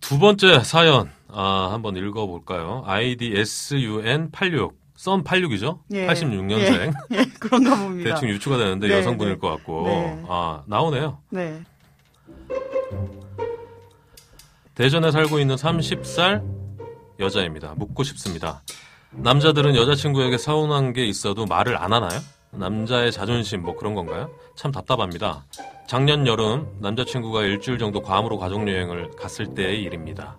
두 0.00 0.18
번째 0.18 0.60
사연 0.60 1.10
아, 1.28 1.68
한번 1.72 1.96
읽어볼까요? 1.96 2.84
IDSUN86 2.86 4.74
썸 4.98 5.22
86이죠? 5.22 5.78
예. 5.92 6.08
86년생. 6.08 6.92
예. 7.12 7.18
예. 7.18 7.24
그런가 7.38 7.76
봅니다. 7.80 8.14
대충 8.14 8.28
유추가 8.30 8.56
되는데 8.56 8.88
네. 8.88 8.98
여성분일 8.98 9.34
네. 9.34 9.38
것 9.38 9.48
같고. 9.48 9.84
네. 9.86 10.24
아, 10.28 10.64
나오네요. 10.66 11.18
네. 11.30 11.62
대전에 14.74 15.12
살고 15.12 15.38
있는 15.38 15.54
30살 15.54 16.42
여자입니다. 17.20 17.74
묻고 17.76 18.02
싶습니다. 18.02 18.62
남자들은 19.12 19.76
여자친구에게 19.76 20.36
서운한 20.36 20.92
게 20.92 21.06
있어도 21.06 21.46
말을 21.46 21.76
안 21.76 21.92
하나요? 21.92 22.18
남자의 22.50 23.12
자존심 23.12 23.62
뭐 23.62 23.76
그런 23.76 23.94
건가요? 23.94 24.32
참 24.56 24.72
답답합니다. 24.72 25.46
작년 25.86 26.26
여름 26.26 26.66
남자친구가 26.80 27.42
일주일 27.44 27.78
정도 27.78 28.02
괌으로 28.02 28.36
가족여행을 28.36 29.12
갔을 29.16 29.54
때의 29.54 29.80
일입니다. 29.80 30.38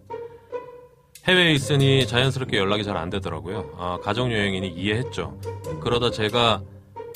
해외에 1.29 1.51
있으니 1.53 2.07
자연스럽게 2.07 2.57
연락이 2.57 2.83
잘 2.83 2.97
안 2.97 3.11
되더라고요. 3.11 3.69
아, 3.77 3.99
가족여행이니 4.01 4.69
이해했죠. 4.69 5.39
그러다 5.79 6.09
제가 6.09 6.61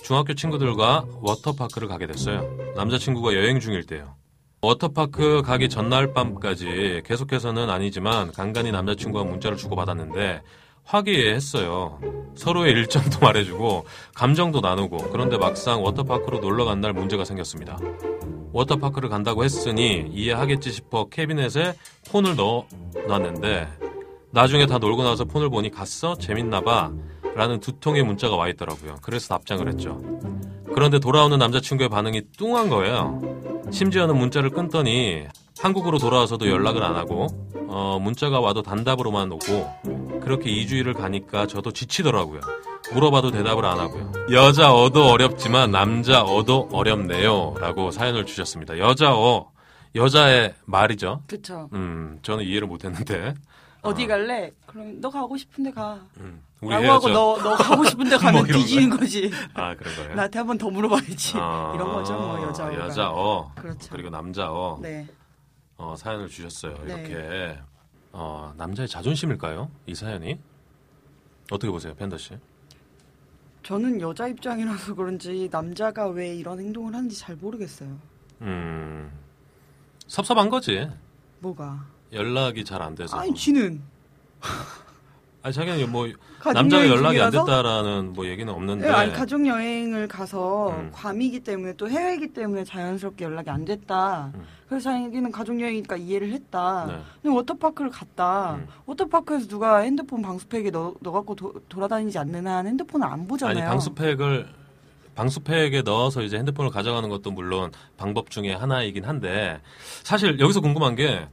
중학교 0.04 0.36
친구들과 0.36 1.06
워터파크를 1.22 1.88
가게 1.88 2.06
됐어요. 2.06 2.48
남자친구가 2.76 3.34
여행 3.34 3.60
중일 3.60 3.88
때요. 3.88 4.14
워터파크 4.62 5.42
가기 5.42 5.68
전날 5.68 6.14
밤까지 6.14 7.02
계속해서는 7.06 7.72
아니지만 7.72 8.32
간간히 8.32 8.72
남자친구와 8.72 9.24
문자를 9.24 9.58
주고받았는데 9.58 10.42
화기애애했어요. 10.84 12.00
서로의 12.36 12.74
일정도 12.74 13.20
말해주고 13.26 13.86
감정도 14.14 14.62
나누고 14.62 14.98
그런데 15.12 15.38
막상 15.40 15.84
워터파크로 15.84 16.38
놀러 16.40 16.66
간 16.66 16.82
날 16.82 16.94
문제가 16.94 17.26
생겼습니다. 17.26 17.80
워터파크를 18.54 19.10
간다고 19.10 19.44
했으니 19.44 20.06
이해하겠지 20.12 20.72
싶어 20.72 21.10
캐비넷에 21.10 21.74
폰을 22.12 22.36
넣어 22.36 22.68
놨는데 23.08 23.68
나중에 24.34 24.66
다 24.66 24.80
놀고 24.80 25.04
나서 25.04 25.26
폰을 25.26 25.50
보니 25.50 25.70
갔어? 25.70 26.16
재밌나봐 26.18 26.92
라는 27.36 27.60
두 27.60 27.74
통의 27.74 28.02
문자가 28.04 28.36
와 28.36 28.48
있더라고요. 28.50 28.96
그래서 29.04 29.28
답장을 29.28 29.68
했죠. 29.68 30.02
그런데 30.74 30.98
돌아오는 31.00 31.38
남자친구의 31.38 31.90
반응이 31.90 32.24
뚱한 32.36 32.68
거예요. 32.68 33.22
심지어는 33.72 34.18
문자를 34.18 34.50
끊더니 34.50 35.26
한국으로 35.60 36.00
돌아와서도 36.00 36.50
연락을 36.50 36.84
안 36.84 36.96
하고 36.96 37.28
어, 37.68 38.00
문자가 38.02 38.40
와도 38.40 38.64
단답으로만 38.64 39.32
오고 39.32 40.20
그렇게 40.22 40.50
2주일을 40.50 40.98
가니까 40.98 41.46
저도 41.46 41.72
지치더라고요. 41.72 42.42
물어봐도 42.92 43.30
대답을 43.30 43.66
안 43.66 43.80
하고요. 43.80 44.12
여자 44.32 44.74
어도 44.74 45.12
어렵지만 45.12 45.70
남자 45.70 46.24
어도 46.24 46.70
어렵네요. 46.72 47.54
라고 47.60 47.92
사연을 47.92 48.26
주셨습니다. 48.26 48.80
여자 48.80 49.16
어, 49.16 49.52
여자의 49.94 50.56
말이죠. 50.66 51.22
그쵸. 51.28 51.70
음, 51.74 52.18
저는 52.24 52.46
이해를 52.46 52.68
못했는데. 52.68 53.36
어디 53.84 54.06
어, 54.06 54.08
갈래? 54.08 54.52
그럼 54.66 55.00
너 55.02 55.10
가고 55.10 55.38
싶은데 55.38 55.72
가. 55.72 56.00
음, 56.18 56.42
우리 56.62 56.74
라고 56.74 56.86
하고 56.88 57.08
헤어져. 57.10 57.14
너, 57.14 57.38
너 57.50 57.56
가고 57.56 57.84
싶은데 57.84 58.16
가면 58.18 58.34
뭐 58.34 58.46
이런 58.48 58.60
뒤지는 58.62 58.90
거지. 58.98 59.30
아, 59.54 59.76
그런 59.76 59.96
거예요? 59.96 60.16
나한테 60.16 60.40
한 60.40 60.48
번 60.48 60.58
더 60.58 60.70
물어봐야지. 60.70 61.34
아, 61.36 61.74
이런 61.76 61.92
거죠, 61.94 62.14
뭐, 62.14 62.42
여자. 62.44 62.74
여자 62.74 63.10
어. 63.12 63.52
그렇죠. 63.56 63.90
그리고 63.92 64.10
남자 64.10 64.52
어. 64.52 64.80
네. 64.82 65.08
어, 65.78 65.96
사연을 65.98 66.28
주셨어요. 66.30 66.78
네. 66.86 66.94
이렇게. 66.94 67.60
어, 68.14 68.54
남자의 68.58 68.88
자존심일까요? 68.88 69.70
이 69.88 69.96
사연이? 69.96 70.40
어떻게 71.52 71.70
보세요, 71.72 71.94
팬더 71.96 72.18
씨? 72.18 72.38
저는 73.64 74.00
여자 74.02 74.28
입장이라서 74.28 74.94
그런지 74.96 75.50
남자가 75.52 76.08
왜 76.08 76.36
이런 76.36 76.60
행동을 76.60 76.94
하는지 76.94 77.18
잘 77.18 77.36
모르겠어요. 77.36 77.98
음, 78.42 79.12
섭섭한 80.08 80.50
거지. 80.50 80.90
뭐가? 81.40 81.86
연락이 82.14 82.64
잘 82.64 82.82
안 82.82 82.96
돼서. 82.96 83.18
아니, 83.18 83.34
쥐는. 83.34 83.82
아니, 85.42 85.54
자기는 85.54 85.92
뭐, 85.92 86.08
남자가 86.54 86.88
연락이 86.88 87.20
안 87.22 87.32
중이라서? 87.32 87.46
됐다라는 87.46 88.14
뭐 88.14 88.26
얘기는 88.28 88.52
없는데. 88.52 88.88
예, 88.88 88.92
아니 88.92 89.14
가족 89.14 89.46
여행을 89.46 90.08
가서 90.08 90.70
음. 90.72 90.92
괌이기 90.94 91.42
때문에 91.42 91.74
또 91.78 91.90
해외이기 91.90 92.34
때문에 92.34 92.64
자연스럽게 92.64 93.26
연락이 93.26 93.50
안 93.50 93.66
됐다. 93.66 94.32
음. 94.36 94.44
그래서 94.70 94.90
자기는 94.92 95.32
가족 95.32 95.60
여행이니까 95.60 95.98
이해를 95.98 96.32
했다. 96.32 96.86
네. 96.88 96.98
근데 97.22 97.36
워터파크를 97.36 97.92
갔다. 97.92 98.56
음. 98.56 98.68
워터파크에서 98.86 99.48
누가 99.48 99.78
핸드폰 99.80 100.22
방수팩에 100.22 100.70
넣, 100.72 100.94
넣어갖고 101.02 101.36
도- 101.36 101.54
돌아다니지 101.70 102.18
않는 102.18 102.48
한 102.48 102.68
핸드폰을 102.68 103.06
안 103.08 103.28
보잖아요. 103.28 103.58
아니, 103.58 103.66
방수팩을, 103.68 104.48
방수팩에 105.16 105.82
넣어서 105.84 106.24
이제 106.24 106.38
핸드폰을 106.38 106.72
가져가는 106.72 107.08
것도 107.10 107.32
물론 107.32 107.72
방법 107.98 108.30
중에 108.32 108.54
하나이긴 108.54 109.04
한데, 109.06 109.62
사실 110.04 110.40
여기서 110.40 110.62
궁금한 110.62 110.96
게, 110.96 111.28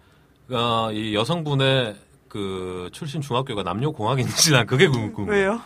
어, 0.52 0.90
이 0.92 1.14
여성분의 1.14 1.96
그 2.28 2.88
출신 2.92 3.20
중학교가 3.20 3.62
남녀공학인지 3.62 4.52
난 4.52 4.66
그게 4.66 4.86
궁금. 4.88 5.28
왜요? 5.28 5.60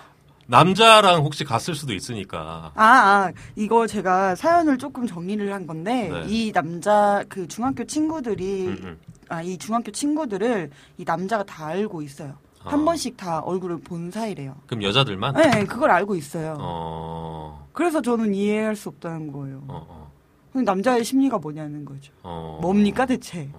남자랑 0.47 1.23
혹시 1.23 1.44
갔을 1.44 1.75
수도 1.75 1.94
있으니까. 1.94 2.73
아, 2.75 2.85
아, 2.85 3.33
이거 3.57 3.87
제가 3.87 4.35
사연을 4.35 4.77
조금 4.79 5.07
정리를 5.07 5.53
한 5.53 5.66
건데 5.66 6.11
네. 6.12 6.25
이 6.29 6.53
남자 6.53 7.25
그 7.29 7.49
중학교 7.49 7.85
친구들이 7.85 8.66
음, 8.66 8.79
음. 8.83 8.99
아이 9.29 9.57
중학교 9.57 9.90
친구들을 9.90 10.70
이 10.99 11.05
남자가 11.05 11.44
다 11.44 11.66
알고 11.68 12.03
있어요. 12.03 12.35
한 12.61 12.81
어. 12.81 12.85
번씩 12.85 13.16
다 13.16 13.40
얼굴을 13.40 13.81
본 13.81 14.11
사이래요. 14.11 14.55
그럼 14.66 14.83
여자들만? 14.83 15.35
네, 15.35 15.51
네, 15.51 15.64
그걸 15.64 15.90
알고 15.90 16.14
있어요. 16.14 16.57
어, 16.59 17.66
그래서 17.73 18.01
저는 18.03 18.35
이해할 18.35 18.77
수 18.77 18.88
없다는 18.90 19.33
거예요. 19.33 19.64
어, 19.68 20.11
어, 20.55 20.61
남자의 20.62 21.05
심리가 21.05 21.38
뭐냐는 21.38 21.85
거죠. 21.85 22.12
어. 22.23 22.59
뭡니까 22.61 23.07
대체? 23.07 23.51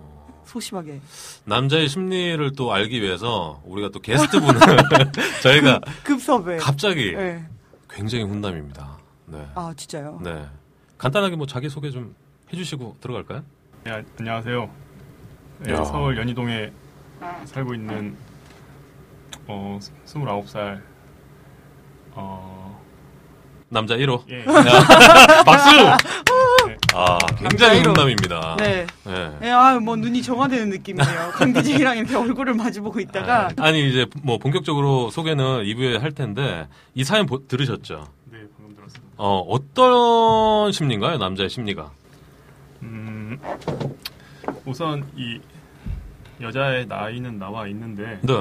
어. 0.45 0.47
소심하게. 0.47 1.01
남자의 1.45 1.89
심리를 1.89 2.51
또 2.53 2.71
알기 2.71 3.01
위해서 3.01 3.61
우리가 3.65 3.89
또 3.89 3.99
게스트분을 3.99 4.59
저희가 5.41 5.79
급섭에. 6.03 6.57
갑자기 6.57 7.13
네. 7.15 7.43
굉장히 7.89 8.23
훈남입니다. 8.25 8.97
네. 9.27 9.47
아 9.55 9.73
진짜요? 9.75 10.19
네. 10.23 10.45
간단하게 10.97 11.35
뭐 11.35 11.45
자기 11.47 11.67
소개 11.69 11.89
좀 11.89 12.15
해주시고 12.53 12.97
들어갈까요? 13.01 13.43
네, 13.83 13.91
아- 13.91 14.03
안녕하세요. 14.19 14.69
네, 15.59 15.73
야. 15.73 15.83
서울 15.83 16.17
연희동에 16.17 16.71
살고 17.45 17.73
있는 17.73 18.15
어 19.47 19.79
29살 20.05 20.81
어 22.11 22.81
남자 23.69 23.95
1호. 23.95 24.23
예. 24.29 24.43
박수! 25.43 25.69
네, 26.91 26.97
아, 26.97 27.17
굉장히 27.37 27.81
1호. 27.81 27.87
훈남입니다. 27.87 28.55
네. 28.59 28.85
네. 29.05 29.37
네, 29.41 29.51
아, 29.51 29.79
뭐 29.79 29.95
눈이 29.95 30.21
정화되는 30.21 30.69
느낌이에요. 30.69 31.31
강디제이랑 31.35 31.97
이렇게 31.97 32.15
얼굴을 32.15 32.53
마주보고 32.53 32.99
있다가 32.99 33.47
아, 33.47 33.63
아니 33.65 33.89
이제 33.89 34.05
뭐 34.23 34.37
본격적으로 34.37 35.09
소개는 35.09 35.63
2부에 35.63 35.99
할 35.99 36.11
텐데 36.11 36.67
이 36.93 37.03
사연 37.03 37.25
보- 37.25 37.45
들으셨죠? 37.47 38.07
네, 38.31 38.39
방금 38.57 38.75
들었습니다. 38.75 39.13
어, 39.17 39.39
어떤 39.39 40.71
심리인가요? 40.71 41.17
남자의 41.17 41.49
심리가? 41.49 41.91
음, 42.81 43.39
우선 44.65 45.05
이 45.15 45.39
여자의 46.41 46.85
나이는 46.87 47.39
나와 47.39 47.67
있는데 47.67 48.19
네. 48.21 48.33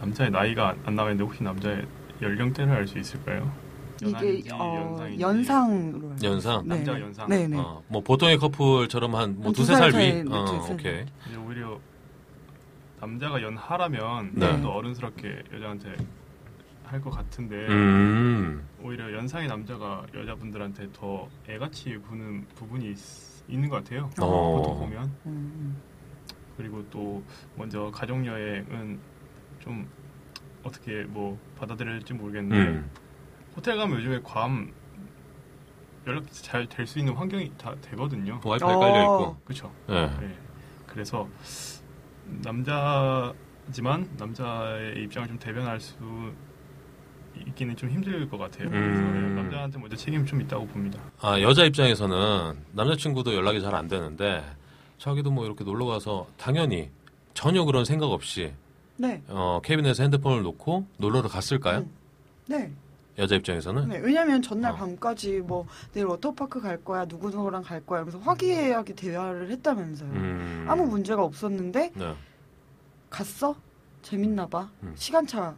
남자의 0.00 0.30
나이가 0.30 0.74
안 0.84 0.94
나와 0.96 1.10
있는데 1.10 1.24
혹시 1.24 1.42
남자의 1.42 1.82
연령대를 2.22 2.72
알 2.72 2.86
수 2.86 2.98
있을까요? 2.98 3.50
이게 4.02 4.48
어. 4.52 5.08
연상으로 5.18 6.14
연상? 6.22 6.62
네, 6.66 6.76
남자 6.76 6.94
네. 6.94 7.00
연상. 7.00 7.28
네, 7.28 7.46
네. 7.48 7.56
어, 7.58 7.82
뭐 7.88 8.00
보통의 8.02 8.38
커플처럼 8.38 9.14
한뭐한 9.14 9.52
두세 9.52 9.74
살 9.74 9.90
위? 9.90 10.22
네, 10.22 10.24
어, 10.30 10.44
두세 10.44 10.60
살. 10.62 10.72
오케이. 10.74 11.04
이제 11.28 11.36
오히려 11.36 11.78
남자가 13.00 13.42
연하라면 13.42 14.32
네. 14.34 14.50
좀더 14.50 14.70
어른스럽게 14.70 15.42
여자한테 15.54 15.96
할 16.90 17.00
것 17.00 17.10
같은데 17.10 17.68
음. 17.68 18.66
오히려 18.82 19.12
연상의 19.12 19.46
남자가 19.46 20.04
여자분들한테 20.12 20.88
더 20.92 21.28
애같이 21.48 21.96
구는 22.08 22.44
부분이 22.56 22.90
있, 22.90 22.98
는것 23.48 23.84
같아요. 23.84 24.10
어. 24.20 24.56
보통 24.56 24.78
보면 24.80 25.12
음, 25.26 25.80
그리고 26.56 26.84
또 26.90 27.22
먼저 27.56 27.90
가족 27.92 28.24
여행은 28.26 28.98
좀 29.60 29.88
어떻게 30.64 31.04
뭐 31.04 31.38
받아들일지 31.56 32.12
모르겠는데 32.14 32.70
음. 32.70 32.90
호텔 33.56 33.76
가면 33.76 33.98
요즘에 33.98 34.20
괌 34.22 34.72
연락 36.06 36.24
잘 36.32 36.66
될 36.68 36.86
수 36.86 36.98
있는 36.98 37.12
환경이 37.14 37.52
다 37.58 37.74
되거든요. 37.82 38.40
와이파이 38.44 38.74
어. 38.74 38.78
깔려 38.78 39.02
있고. 39.02 39.36
그렇죠. 39.44 39.72
예. 39.90 40.06
네. 40.20 40.38
그래서 40.86 41.28
남자지만 42.26 44.08
남자의 44.18 45.02
입장을 45.04 45.28
좀 45.28 45.38
대변할 45.38 45.80
수 45.80 45.94
있기는 47.46 47.76
좀 47.76 47.90
힘들 47.90 48.28
것 48.28 48.38
같아요. 48.38 48.68
음. 48.68 48.70
그래서 48.70 49.34
남자한테 49.34 49.78
먼저 49.78 49.96
책임이 49.96 50.24
좀 50.26 50.40
있다고 50.40 50.66
봅니다. 50.68 51.00
아, 51.20 51.40
여자 51.40 51.64
입장에서는 51.64 52.64
남자친구도 52.72 53.34
연락이 53.34 53.60
잘 53.60 53.74
안 53.74 53.86
되는데 53.88 54.42
자기도 54.98 55.30
뭐 55.30 55.44
이렇게 55.46 55.64
놀러 55.64 55.86
가서 55.86 56.26
당연히 56.36 56.90
전혀 57.34 57.64
그런 57.64 57.84
생각 57.84 58.06
없이 58.10 58.52
네. 58.96 59.22
어, 59.28 59.60
캐비넷에 59.62 60.02
핸드폰을 60.04 60.42
놓고 60.42 60.86
놀러를 60.98 61.30
갔을까요? 61.30 61.78
음. 61.80 61.90
네. 62.46 62.72
여자 63.18 63.34
입장에서는? 63.36 63.88
네. 63.88 63.98
왜냐면 63.98 64.40
전날 64.40 64.72
어. 64.72 64.76
밤까지 64.76 65.40
뭐 65.40 65.66
내일 65.92 66.06
워터파크 66.06 66.60
갈 66.60 66.82
거야, 66.82 67.04
누구 67.04 67.28
누구랑 67.30 67.62
갈 67.62 67.84
거야 67.84 68.00
하면서 68.00 68.18
화기애애하게 68.20 68.94
대화를 68.94 69.50
했다면서요. 69.50 70.08
음. 70.10 70.64
아무 70.68 70.86
문제가 70.86 71.22
없었는데 71.22 71.92
네. 71.94 72.14
갔어? 73.10 73.54
재밌나 74.02 74.46
봐. 74.46 74.70
음. 74.82 74.92
시간차. 74.96 75.54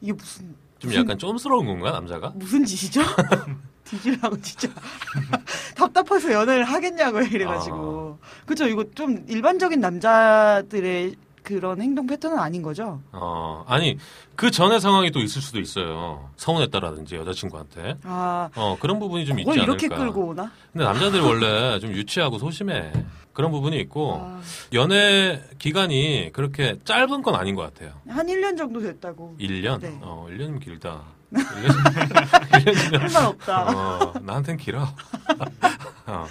이게 0.00 0.12
무슨 0.12 0.54
좀 0.78 0.88
무슨- 0.90 1.02
약간 1.02 1.18
좀스러운 1.18 1.66
건가 1.66 1.90
남자가? 1.92 2.30
무슨 2.34 2.64
짓이죠? 2.64 3.00
뒤질라고 3.84 4.40
진짜 4.40 4.68
답답해서 5.76 6.32
연애를 6.32 6.64
하겠냐고 6.64 7.20
이래가지고 7.20 8.18
그죠 8.44 8.66
이거 8.66 8.84
좀 8.96 9.24
일반적인 9.28 9.78
남자들의 9.80 11.14
그런 11.46 11.80
행동 11.80 12.08
패턴은 12.08 12.38
아닌 12.40 12.60
거죠? 12.60 13.00
어, 13.12 13.64
아니 13.68 13.96
그 14.34 14.50
전에 14.50 14.80
상황이 14.80 15.12
또 15.12 15.20
있을 15.20 15.40
수도 15.40 15.60
있어요. 15.60 16.28
서운했다라든지 16.36 17.14
여자친구한테. 17.14 17.98
아 18.02 18.50
어 18.56 18.76
그런 18.80 18.98
부분이 18.98 19.24
좀 19.26 19.38
있지 19.38 19.48
않을까. 19.48 19.62
이렇게 19.64 19.86
끌고 19.88 20.26
오나? 20.30 20.50
근데 20.72 20.84
남자들이 20.84 21.22
원래 21.22 21.78
좀 21.78 21.92
유치하고 21.92 22.38
소심해. 22.38 22.92
그런 23.32 23.52
부분이 23.52 23.78
있고 23.82 24.18
아, 24.20 24.40
연애 24.72 25.40
기간이 25.58 26.30
그렇게 26.32 26.78
짧은 26.84 27.22
건 27.22 27.34
아닌 27.36 27.54
것 27.54 27.62
같아요. 27.62 27.92
한 28.08 28.26
1년 28.26 28.56
정도 28.58 28.80
됐다고 28.80 29.36
1년? 29.38 29.80
네. 29.80 29.96
어, 30.02 30.26
1년이면 30.28 30.60
길다. 30.60 31.02
1년, 31.32 32.98
할말 32.98 33.24
없다. 33.26 33.62
어, 33.70 34.14
나한텐 34.22 34.56
길어. 34.56 34.82
어. 36.06 36.26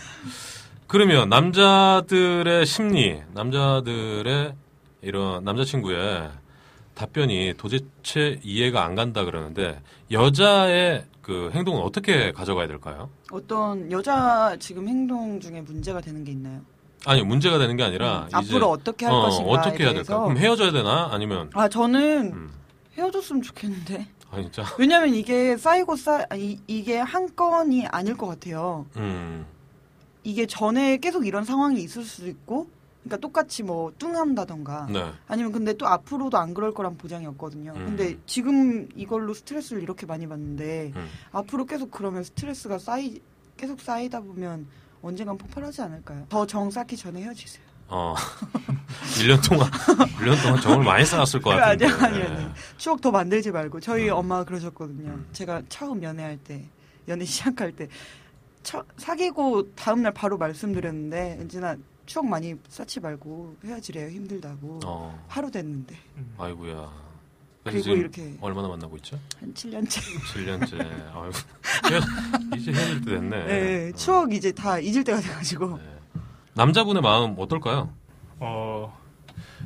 그러면 0.88 1.30
남자들의 1.30 2.65
심리, 2.65 3.21
남자들의 3.34 4.54
이런 5.05 5.43
남자친구의 5.43 6.31
답변이 6.95 7.53
도대체 7.57 8.39
이해가 8.43 8.83
안 8.83 8.95
간다 8.95 9.23
그러는데 9.23 9.79
여자의 10.11 11.05
그 11.21 11.51
행동은 11.53 11.81
어떻게 11.81 12.31
가져가야 12.31 12.67
될까요? 12.67 13.09
어떤 13.31 13.91
여자 13.91 14.55
지금 14.59 14.87
행동 14.87 15.39
중에 15.39 15.61
문제가 15.61 16.01
되는 16.01 16.23
게 16.23 16.31
있나요? 16.31 16.61
아니 17.05 17.21
문제가 17.21 17.59
되는 17.59 17.75
게 17.77 17.83
아니라 17.83 18.23
음, 18.23 18.29
앞으로 18.33 18.69
어떻게 18.69 19.05
할 19.05 19.13
어, 19.13 19.21
것인가에 19.21 19.53
어떻게 19.53 19.83
해야 19.83 19.93
될까? 19.93 20.21
그럼 20.21 20.37
헤어져야 20.37 20.71
되나? 20.71 21.09
아니면 21.11 21.51
아 21.53 21.69
저는 21.69 22.33
음. 22.33 22.51
헤어졌으면 22.97 23.43
좋겠는데 23.43 24.07
아 24.31 24.41
진짜 24.41 24.63
왜냐면 24.79 25.13
이게 25.13 25.55
쌓이고 25.55 25.95
쌓 25.97 26.25
아니, 26.29 26.59
이게 26.65 26.97
한 26.97 27.35
건이 27.35 27.85
아닐 27.87 28.17
것 28.17 28.25
같아요. 28.25 28.87
음. 28.97 29.45
이게 30.25 30.47
전에 30.47 30.97
계속 30.97 31.27
이런 31.27 31.45
상황이 31.45 31.79
있을 31.83 32.03
수도 32.03 32.27
있고, 32.27 32.67
그러니까 33.05 33.17
똑같이 33.17 33.61
뭐 33.61 33.91
뚱한다던가, 33.99 34.87
네. 34.89 35.11
아니면 35.27 35.51
근데 35.51 35.73
또 35.73 35.87
앞으로도 35.87 36.37
안 36.39 36.55
그럴 36.55 36.73
거란 36.73 36.97
보장이 36.97 37.27
없거든요. 37.27 37.71
음. 37.75 37.85
근데 37.85 38.17
지금 38.25 38.89
이걸로 38.95 39.33
스트레스를 39.35 39.83
이렇게 39.83 40.07
많이 40.07 40.27
받는데 40.27 40.91
음. 40.95 41.07
앞으로 41.31 41.65
계속 41.65 41.91
그러면 41.91 42.23
스트레스가 42.23 42.79
쌓이 42.79 43.21
계속 43.57 43.79
쌓이다 43.79 44.21
보면 44.21 44.65
언젠간 45.03 45.37
폭발하지 45.37 45.83
않을까요? 45.83 46.25
더 46.29 46.47
정 46.47 46.71
쌓기 46.71 46.97
전에 46.97 47.21
헤어지세요. 47.21 47.63
어. 47.89 48.15
1년 49.21 49.47
동안 49.47 49.69
1년 49.69 50.41
동안 50.41 50.59
정을 50.61 50.83
많이 50.83 51.05
쌓았을 51.05 51.39
것 51.41 51.51
같은데. 51.51 51.85
아니요, 51.85 51.97
아니요, 52.03 52.25
아니요. 52.25 52.53
추억 52.77 53.01
더 53.01 53.11
만들지 53.11 53.51
말고 53.51 53.79
저희 53.81 54.09
음. 54.09 54.15
엄마가 54.15 54.45
그러셨거든요. 54.45 55.11
음. 55.11 55.27
제가 55.31 55.61
처음 55.69 56.01
연애할 56.01 56.37
때, 56.37 56.65
연애 57.07 57.23
시작할 57.25 57.71
때 57.73 57.87
처- 58.63 58.83
사귀고 58.97 59.75
다음 59.75 60.01
날 60.01 60.11
바로 60.11 60.39
말씀드렸는데 60.39 61.37
은진아 61.39 61.75
추억 62.05 62.25
많이 62.27 62.55
쌓지 62.67 62.99
말고 62.99 63.57
헤어지래요 63.63 64.09
힘들다고 64.09 64.79
어. 64.85 65.25
하루 65.27 65.49
됐는데 65.49 65.95
아이고야. 66.37 67.05
그래서 67.63 67.85
그리고 67.85 67.99
이렇게 67.99 68.37
얼마나 68.41 68.67
만나고 68.67 68.95
있죠? 68.97 69.19
한 69.39 69.51
7년째 69.53 69.99
7년째. 70.33 70.79
아이고. 70.81 71.31
헤어- 71.89 72.57
이제 72.57 72.71
헤어질 72.71 73.01
때 73.01 73.11
됐네. 73.11 73.45
네, 73.45 73.89
어. 73.89 73.95
추억 73.95 74.33
이제 74.33 74.51
다 74.51 74.77
잊을 74.79 75.03
때가 75.03 75.19
돼가지고 75.19 75.77
네. 75.77 75.83
남자분의 76.53 77.01
마음 77.01 77.33
어떨까요? 77.39 77.91
어 78.39 78.95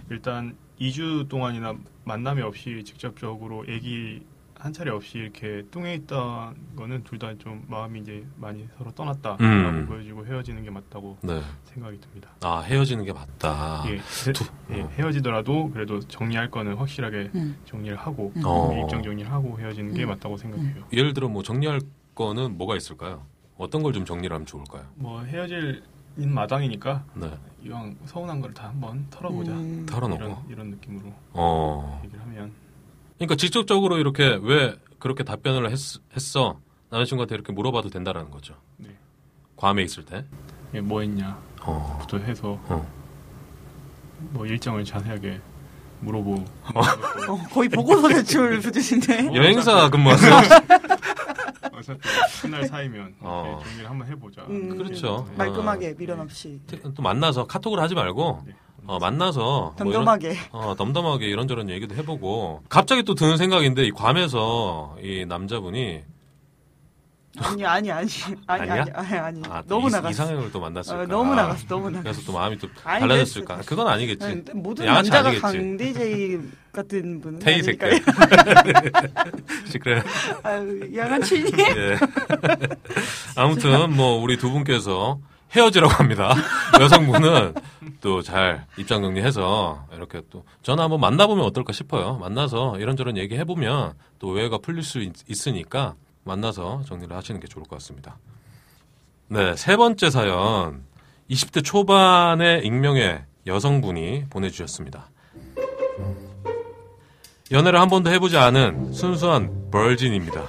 일단 0.10 0.56
2주 0.80 1.28
동안이나 1.28 1.76
만남이 2.06 2.42
없이 2.42 2.82
직접적으로 2.86 3.66
애기 3.68 4.26
한 4.60 4.74
차례 4.74 4.92
없이 4.92 5.18
이렇게 5.18 5.64
뚱해 5.72 5.96
있던 5.96 6.54
거는 6.76 7.04
둘 7.06 7.18
다 7.18 7.34
좀 7.38 7.64
마음이 7.68 8.02
이제 8.02 8.26
많이 8.36 8.68
서로 8.78 8.92
떠났다라고 8.92 9.42
음. 9.44 9.86
보여지고 9.88 10.26
헤어지는 10.26 10.64
게 10.64 10.70
맞다고 10.70 11.18
네. 11.22 11.42
생각이 11.64 12.00
듭니다. 12.02 12.30
아 12.44 12.60
헤어지는 12.60 13.06
게 13.06 13.14
맞다. 13.14 13.84
예, 13.88 14.00
세- 14.00 14.34
두- 14.34 14.46
예, 14.72 14.82
어. 14.82 14.88
헤어지더라도 14.98 15.70
그래도 15.72 16.00
정리할 16.02 16.52
거는 16.52 16.76
확실하게 16.76 17.32
음. 17.36 17.58
정리를 17.66 17.96
하고 17.98 18.34
음. 18.36 18.42
어. 18.46 18.74
일정 18.82 19.02
정리를 19.02 19.32
하고 19.32 19.58
헤어지는 19.60 19.94
게 19.94 20.04
음. 20.04 20.10
맞다고 20.10 20.36
생각해요. 20.38 20.84
예를 20.92 21.14
들어 21.14 21.30
뭐 21.30 21.42
정리할 21.42 21.80
거는 22.16 22.58
뭐가 22.58 22.76
있을까요? 22.76 23.26
어떤 23.58 23.82
걸 23.82 23.94
좀 23.94 24.04
정리를 24.04 24.34
하면 24.34 24.46
좋을까요? 24.46 24.84
뭐 24.96 25.22
헤어질 25.24 25.84
마당이니까 26.18 27.06
네. 27.16 27.32
이왕 27.64 27.96
서운한 28.06 28.42
걸 28.42 28.54
다 28.54 28.68
한번 28.70 29.06
털어보자 29.10 29.52
음. 29.54 29.86
털어놓고. 29.90 30.22
이런 30.24 30.38
이런 30.50 30.70
느낌으로 30.72 31.14
어. 31.32 32.02
얘기를 32.04 32.22
하면 32.26 32.52
그러니까 33.20 33.36
직접적으로 33.36 33.98
이렇게 33.98 34.40
왜 34.42 34.76
그렇게 34.98 35.24
답변을 35.24 35.70
했, 35.70 35.78
했어? 36.16 36.60
남자친구한테 36.90 37.36
이렇게 37.36 37.52
물어봐도 37.52 37.90
된다라는 37.90 38.32
거죠. 38.32 38.56
네. 38.78 38.90
괌에 39.58 39.84
있을 39.84 40.06
때. 40.06 40.26
예, 40.74 40.80
뭐 40.80 41.02
했냐부터 41.02 41.38
어. 41.66 42.20
해서 42.26 42.58
어. 42.68 42.88
뭐 44.32 44.46
일정을 44.46 44.86
자세하게 44.86 45.42
물어보고 46.00 46.46
어, 46.74 47.38
거의 47.52 47.68
보고서 47.68 48.08
제출 48.08 48.62
수준인데 48.64 49.36
여행사 49.36 49.90
근무하세요? 49.90 50.34
어차피 51.74 52.00
끝날 52.42 52.66
사이면 52.68 53.16
어. 53.20 53.46
이렇게 53.48 53.66
정리를 53.66 53.90
한번 53.90 54.08
해보자. 54.08 54.42
음. 54.44 54.78
그렇죠. 54.78 55.26
네. 55.32 55.38
말끔하게 55.38 55.96
미련 55.96 56.22
없이 56.22 56.62
또 56.96 57.02
만나서 57.02 57.48
카톡을 57.48 57.80
하지 57.82 57.96
말고 57.96 58.44
네. 58.46 58.56
어, 58.88 58.98
만나서 59.00 59.76
뭐 59.78 59.92
이런- 59.92 60.06
덤덤하게. 60.06 60.38
어, 60.52 60.76
덤덤하게 60.76 61.28
이런저런 61.28 61.70
얘기도 61.70 61.96
해보고 61.96 62.64
갑자기 62.70 63.04
또 63.04 63.14
드는 63.16 63.38
생각인데 63.38 63.86
이 63.86 63.92
괌에서 63.92 64.98
이 65.02 65.26
남자분이 65.28 66.02
아니 67.42 67.64
아니 67.66 67.90
아니 67.92 68.10
아니? 68.48 68.70
아니 68.70 68.92
아니 68.92 69.18
아니 69.18 69.42
아, 69.48 69.62
또 69.62 69.76
너무 69.76 69.88
이, 69.88 69.92
나갔어. 69.92 70.10
이상형을 70.10 70.52
또 70.52 70.60
만났을까 70.60 71.04
어, 71.04 71.06
너무 71.06 71.36
나갔어 71.36 71.66
너무 71.68 71.90
나갔어. 71.90 72.04
그래서 72.04 72.22
또 72.26 72.34
마음이 72.34 72.58
또 72.58 72.68
아니, 72.84 73.00
달라졌을까 73.02 73.58
그랬을- 73.60 73.66
그건 73.68 73.88
아니겠지 73.88 74.26
아니, 74.26 74.42
모든 74.56 74.86
남자가 74.86 75.30
아니겠지. 75.30 75.42
강대제이 75.42 76.38
같은 76.74 77.22
분은 77.22 77.40
테이 77.40 77.62
그래 79.82 80.04
아유, 80.44 80.90
양아치니? 80.98 81.52
예. 81.60 81.98
아무튼 83.36 83.96
뭐 83.96 84.22
우리 84.22 84.38
두 84.38 84.52
분께서 84.52 85.20
헤어지라고 85.56 85.94
합니다. 85.94 86.34
여성분은 86.80 87.56
또 88.02 88.22
잘 88.22 88.66
입장 88.78 89.02
정리해서 89.02 89.86
이렇게 89.94 90.22
또 90.30 90.44
전화 90.62 90.84
한번 90.84 91.00
만나보면 91.00 91.44
어떨까 91.46 91.74
싶어요. 91.74 92.18
만나서 92.18 92.78
이런저런 92.80 93.18
얘기해 93.18 93.44
보면 93.46 93.94
또 94.20 94.30
오해가 94.30 94.58
풀릴 94.60 94.84
수 94.84 95.00
있, 95.02 95.14
있으니까 95.28 95.96
만나서 96.24 96.84
정리를 96.88 97.16
하시는 97.16 97.40
게 97.40 97.48
좋을 97.48 97.66
것 97.66 97.78
같습니다. 97.78 98.18
네, 99.28 99.56
세 99.56 99.76
번째 99.78 100.10
사연 100.10 100.84
20대 101.30 101.64
초반의 101.64 102.66
익명의 102.66 103.24
여성분이 103.48 104.26
보내주셨습니다. 104.30 105.10
연애를 107.52 107.80
한 107.80 107.88
번도 107.90 108.12
해보지 108.12 108.38
않은 108.38 108.94
순수한 108.94 109.70
벌진입니다. 109.72 110.44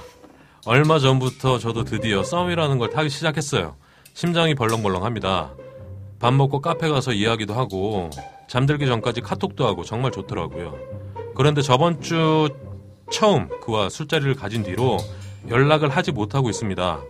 얼마 0.65 0.99
전부터 0.99 1.57
저도 1.57 1.83
드디어 1.83 2.23
썸이라는 2.23 2.77
걸 2.77 2.89
타기 2.91 3.09
시작했어요. 3.09 3.75
심장이 4.13 4.55
벌렁벌렁합니다. 4.55 5.53
밥 6.19 6.33
먹고 6.33 6.61
카페 6.61 6.87
가서 6.89 7.13
이야기도 7.13 7.53
하고 7.53 8.09
잠들기 8.47 8.85
전까지 8.85 9.21
카톡도 9.21 9.65
하고 9.65 9.83
정말 9.83 10.11
좋더라고요. 10.11 10.75
그런데 11.35 11.61
저번 11.61 12.01
주 12.01 12.49
처음 13.09 13.47
그와 13.61 13.89
술자리를 13.89 14.33
가진 14.35 14.63
뒤로 14.63 14.97
연락을 15.49 15.89
하지 15.89 16.11
못하고 16.11 16.49
있습니다. 16.49 17.01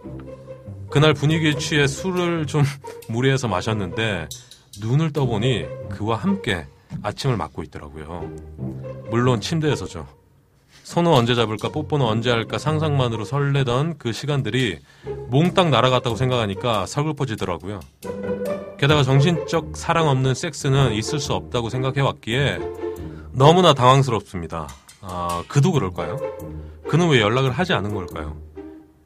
그날 0.89 1.13
분위기에 1.13 1.55
취해 1.55 1.87
술을 1.87 2.47
좀 2.47 2.63
무리해서 3.09 3.47
마셨는데 3.47 4.29
눈을 4.81 5.11
떠보니 5.11 5.65
그와 5.89 6.17
함께 6.17 6.67
아침을 7.01 7.37
맞고 7.37 7.63
있더라고요. 7.63 8.31
물론 9.09 9.41
침대에서죠. 9.41 10.07
손은 10.91 11.09
언제 11.09 11.35
잡을까 11.35 11.69
뽀뽀는 11.69 12.05
언제 12.05 12.29
할까 12.31 12.57
상상만으로 12.57 13.23
설레던 13.23 13.97
그 13.97 14.11
시간들이 14.11 14.79
몽땅 15.29 15.71
날아갔다고 15.71 16.17
생각하니까 16.17 16.85
서글퍼지더라고요. 16.85 17.79
게다가 18.77 19.01
정신적 19.01 19.77
사랑 19.77 20.09
없는 20.09 20.33
섹스는 20.33 20.91
있을 20.91 21.19
수 21.19 21.33
없다고 21.33 21.69
생각해왔기에 21.69 22.59
너무나 23.31 23.73
당황스럽습니다. 23.73 24.67
아, 24.99 25.43
그도 25.47 25.71
그럴까요? 25.71 26.19
그는 26.89 27.07
왜 27.07 27.21
연락을 27.21 27.51
하지 27.51 27.71
않은 27.71 27.93
걸까요? 27.93 28.35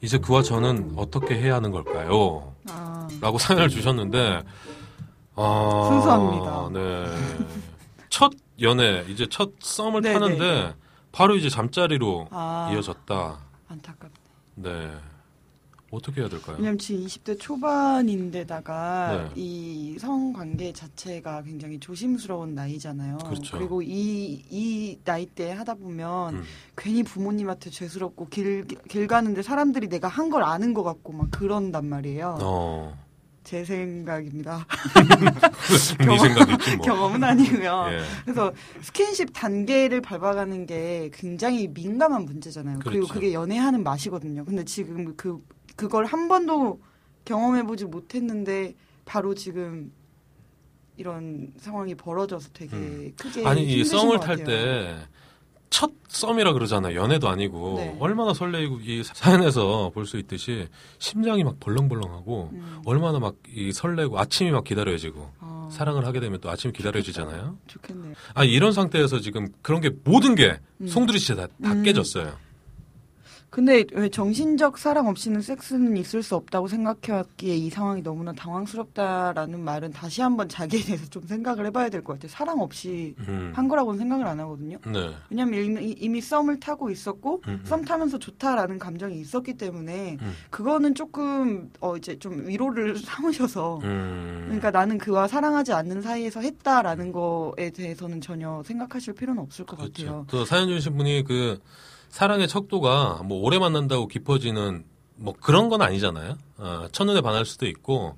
이제 0.02 0.18
그와 0.18 0.42
저는 0.42 0.94
어떻게 0.96 1.36
해야 1.36 1.54
하는 1.54 1.70
걸까요? 1.70 2.56
아, 2.68 3.08
라고 3.22 3.38
사연을 3.38 3.70
주셨는데, 3.70 4.42
아, 5.36 5.88
순수합니다. 5.92 6.70
네. 6.74 7.06
첫 8.10 8.32
연애, 8.60 9.06
이제 9.08 9.28
첫 9.30 9.52
썸을 9.60 10.02
네, 10.02 10.14
타는데, 10.14 10.74
바로 11.16 11.36
이제 11.38 11.48
잠자리로 11.48 12.28
아, 12.30 12.70
이어졌다. 12.74 13.40
안타깝네. 13.70 14.14
네. 14.56 14.92
어떻게 15.92 16.20
해야 16.20 16.30
될까요? 16.30 16.58
왜냐면 16.60 16.78
지금 16.78 17.06
20대 17.06 17.40
초반인데다가 17.40 19.30
네. 19.34 19.42
이 19.42 19.98
성관계 19.98 20.74
자체가 20.74 21.44
굉장히 21.44 21.80
조심스러운 21.80 22.54
나이잖아요. 22.54 23.20
그렇죠. 23.20 23.58
리고 23.60 23.82
이, 23.82 24.44
이 24.50 25.00
나이 25.06 25.26
때 25.26 25.54
하다 25.54 25.76
보면 25.76 26.36
음. 26.36 26.44
괜히 26.76 27.02
부모님한테 27.04 27.70
죄스럽고 27.70 28.28
길, 28.28 28.66
길 28.68 29.08
가는데 29.08 29.42
사람들이 29.42 29.88
내가 29.88 30.10
한 30.10 30.30
걸 30.30 30.44
아는 30.44 30.74
것 30.74 30.84
같고 30.84 31.14
막 31.14 31.32
그런단 31.32 31.86
말이에요. 31.86 32.40
어. 32.42 33.05
제 33.46 33.64
생각입니다. 33.64 34.66
네 36.00 36.18
생각이지 36.18 36.78
뭐. 36.78 36.86
경험은 36.86 37.24
아니고요. 37.24 37.86
예. 37.92 38.02
그래서 38.26 38.52
스킨십 38.82 39.30
단계를 39.34 40.02
밟아가는 40.02 40.66
게 40.66 41.12
굉장히 41.14 41.68
민감한 41.68 42.26
문제잖아요. 42.26 42.80
그리고 42.80 43.06
그렇죠. 43.06 43.14
그게 43.14 43.34
연애하는 43.34 43.84
맛이거든요. 43.84 44.44
근데 44.44 44.66
지금 44.66 45.16
그 45.16 45.40
그걸 45.76 46.06
한 46.06 46.28
번도 46.28 46.82
경험해보지 47.24 47.86
못했는데 47.86 48.74
바로 49.06 49.36
지금 49.36 49.92
이런 50.98 51.54
상황이 51.58 51.94
벌어져서 51.94 52.50
되게 52.52 52.76
음. 52.76 53.14
크게 53.16 53.46
아니, 53.46 53.64
이 53.64 53.84
썸을 53.86 54.18
것 54.18 54.26
탈. 54.26 54.44
때, 54.44 54.96
첫 55.76 55.92
썸이라 56.08 56.54
그러잖아요. 56.54 56.98
연애도 56.98 57.28
아니고. 57.28 57.74
네. 57.76 57.98
얼마나 58.00 58.34
설레이고, 58.34 58.80
이 58.80 59.04
사연에서 59.04 59.92
볼 59.94 60.06
수 60.06 60.18
있듯이, 60.18 60.70
심장이 61.00 61.44
막 61.44 61.60
벌렁벌렁하고, 61.60 62.50
음. 62.54 62.82
얼마나 62.86 63.20
막 63.20 63.36
이 63.54 63.74
설레고, 63.74 64.18
아침이 64.18 64.52
막 64.52 64.64
기다려지고, 64.64 65.32
어, 65.42 65.68
사랑을 65.70 66.06
하게 66.06 66.22
되면 66.22 66.40
또 66.40 66.50
아침이 66.50 66.72
기다려지잖아요. 66.72 67.58
좋겠네요. 67.68 68.14
아니, 68.34 68.52
이런 68.52 68.72
상태에서 68.72 69.20
지금 69.20 69.50
그런 69.62 69.82
게 69.82 69.92
모든 70.06 70.36
게 70.36 70.60
음. 70.80 70.88
송두리째 70.88 71.36
다, 71.36 71.48
다 71.62 71.74
음. 71.74 71.84
깨졌어요. 71.84 72.38
근데 73.56 73.86
왜 73.94 74.10
정신적 74.10 74.78
사랑 74.78 75.08
없이는 75.08 75.40
섹스는 75.40 75.96
있을 75.96 76.22
수 76.22 76.36
없다고 76.36 76.68
생각해왔기에 76.68 77.56
이 77.56 77.70
상황이 77.70 78.04
너무나 78.04 78.34
당황스럽다라는 78.34 79.62
말은 79.62 79.94
다시 79.94 80.22
한번 80.22 80.50
자기에 80.50 80.82
대해서 80.84 81.06
좀 81.06 81.26
생각을 81.26 81.66
해봐야 81.68 81.88
될 81.88 82.04
것 82.04 82.14
같아요. 82.14 82.28
사랑 82.30 82.60
없이 82.60 83.16
음. 83.30 83.54
한 83.56 83.70
거라고는 83.70 83.98
생각을 83.98 84.28
안 84.28 84.42
하거든요. 84.42 84.78
네. 84.86 85.10
왜냐면 85.30 85.64
이미, 85.64 85.96
이미 85.98 86.20
썸을 86.20 86.60
타고 86.60 86.90
있었고 86.90 87.44
음, 87.48 87.62
음. 87.62 87.62
썸 87.64 87.86
타면서 87.86 88.20
좋다라는 88.20 88.78
감정이 88.78 89.22
있었기 89.22 89.54
때문에 89.54 90.18
음. 90.22 90.34
그거는 90.50 90.94
조금 90.94 91.72
어 91.80 91.96
이제 91.96 92.20
좀 92.20 92.46
위로를 92.50 92.98
삼으셔서 93.00 93.80
음. 93.84 94.42
그러니까 94.48 94.72
나는 94.72 94.98
그와 94.98 95.30
사랑하지 95.30 95.72
않는 95.72 96.02
사이에서 96.02 96.42
했다라는 96.42 97.14
거에 97.14 97.70
대해서는 97.70 98.20
전혀 98.20 98.62
생각하실 98.66 99.14
필요는 99.14 99.42
없을 99.42 99.66
것 99.66 99.78
그렇죠. 99.78 100.04
같아요. 100.04 100.26
또 100.30 100.44
사연 100.44 100.68
주신 100.68 100.98
분이 100.98 101.24
그 101.24 101.58
사랑의 102.16 102.48
척도가 102.48 103.24
뭐 103.26 103.42
오래 103.42 103.60
만난다고 103.60 104.08
깊어지는 104.08 104.86
뭐 105.18 105.34
그런 105.34 105.68
건 105.68 105.82
아니잖아요. 105.82 106.38
어, 106.60 106.88
첫눈에 106.94 107.20
반할 107.20 107.44
수도 107.44 107.68
있고 107.68 108.16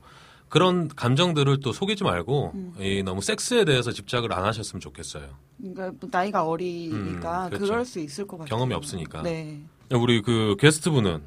그런 0.50 0.88
감정들을 0.88 1.62
또 1.62 1.72
속이지 1.72 2.04
말고 2.04 2.52
음. 2.54 2.74
이 2.80 3.02
너무 3.02 3.24
섹스에 3.24 3.66
대해서 3.66 3.92
집착을 3.92 4.32
안 4.34 4.46
하셨으면 4.46 4.82
좋겠어요. 4.82 5.28
그러니까 5.58 5.92
뭐 6.00 6.10
나이가 6.12 6.46
어리니까 6.48 7.46
음, 7.46 7.50
그렇죠. 7.50 7.66
그럴 7.66 7.86
수 7.86 8.00
있을 8.00 8.28
것 8.28 8.38
같아요. 8.38 8.50
경험이 8.50 8.76
없으니까. 8.76 9.24
네. 9.24 9.64
우리 9.90 10.22
그 10.22 10.56
게스트 10.60 10.92
분은 10.92 11.24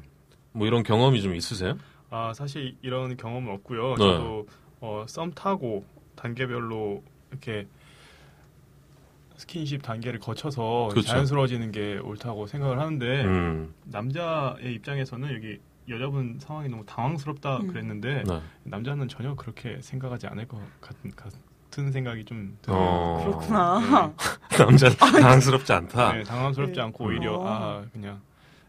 뭐 0.53 0.65
이런 0.65 0.83
경험이 0.83 1.21
좀 1.21 1.35
있으세요? 1.35 1.77
아 2.09 2.31
사실 2.33 2.77
이런 2.81 3.17
경험은 3.17 3.51
없고요. 3.55 3.95
네. 3.95 3.97
저도 3.97 4.47
어, 4.79 5.05
썸 5.09 5.33
타고 5.33 5.83
단계별로 6.15 7.03
이렇게 7.31 7.67
스킨십 9.41 9.81
단계를 9.81 10.19
거쳐서 10.19 10.89
그렇죠. 10.91 11.07
자연스러워지는 11.07 11.71
게 11.71 11.97
옳다고 11.97 12.45
생각을 12.45 12.79
하는데 12.79 13.25
음. 13.25 13.73
남자의 13.85 14.75
입장에서는 14.75 15.33
여기 15.33 15.59
여자분 15.89 16.37
상황이 16.39 16.69
너무 16.69 16.85
당황스럽다 16.85 17.57
음. 17.57 17.67
그랬는데 17.67 18.23
네. 18.27 18.41
남자는 18.63 19.07
전혀 19.07 19.33
그렇게 19.33 19.79
생각하지 19.81 20.27
않을 20.27 20.47
것 20.47 20.59
같은, 20.79 21.11
같은 21.15 21.91
생각이 21.91 22.23
좀 22.25 22.55
들어요. 22.61 22.79
어. 22.79 23.23
그렇구나. 23.25 24.13
남자 24.59 24.89
당황스럽지 24.89 25.73
않다. 25.73 26.13
네, 26.13 26.23
당황스럽지 26.23 26.75
네. 26.75 26.81
않고 26.81 27.05
오히려 27.05 27.33
어. 27.33 27.47
아 27.47 27.85
그냥 27.91 28.21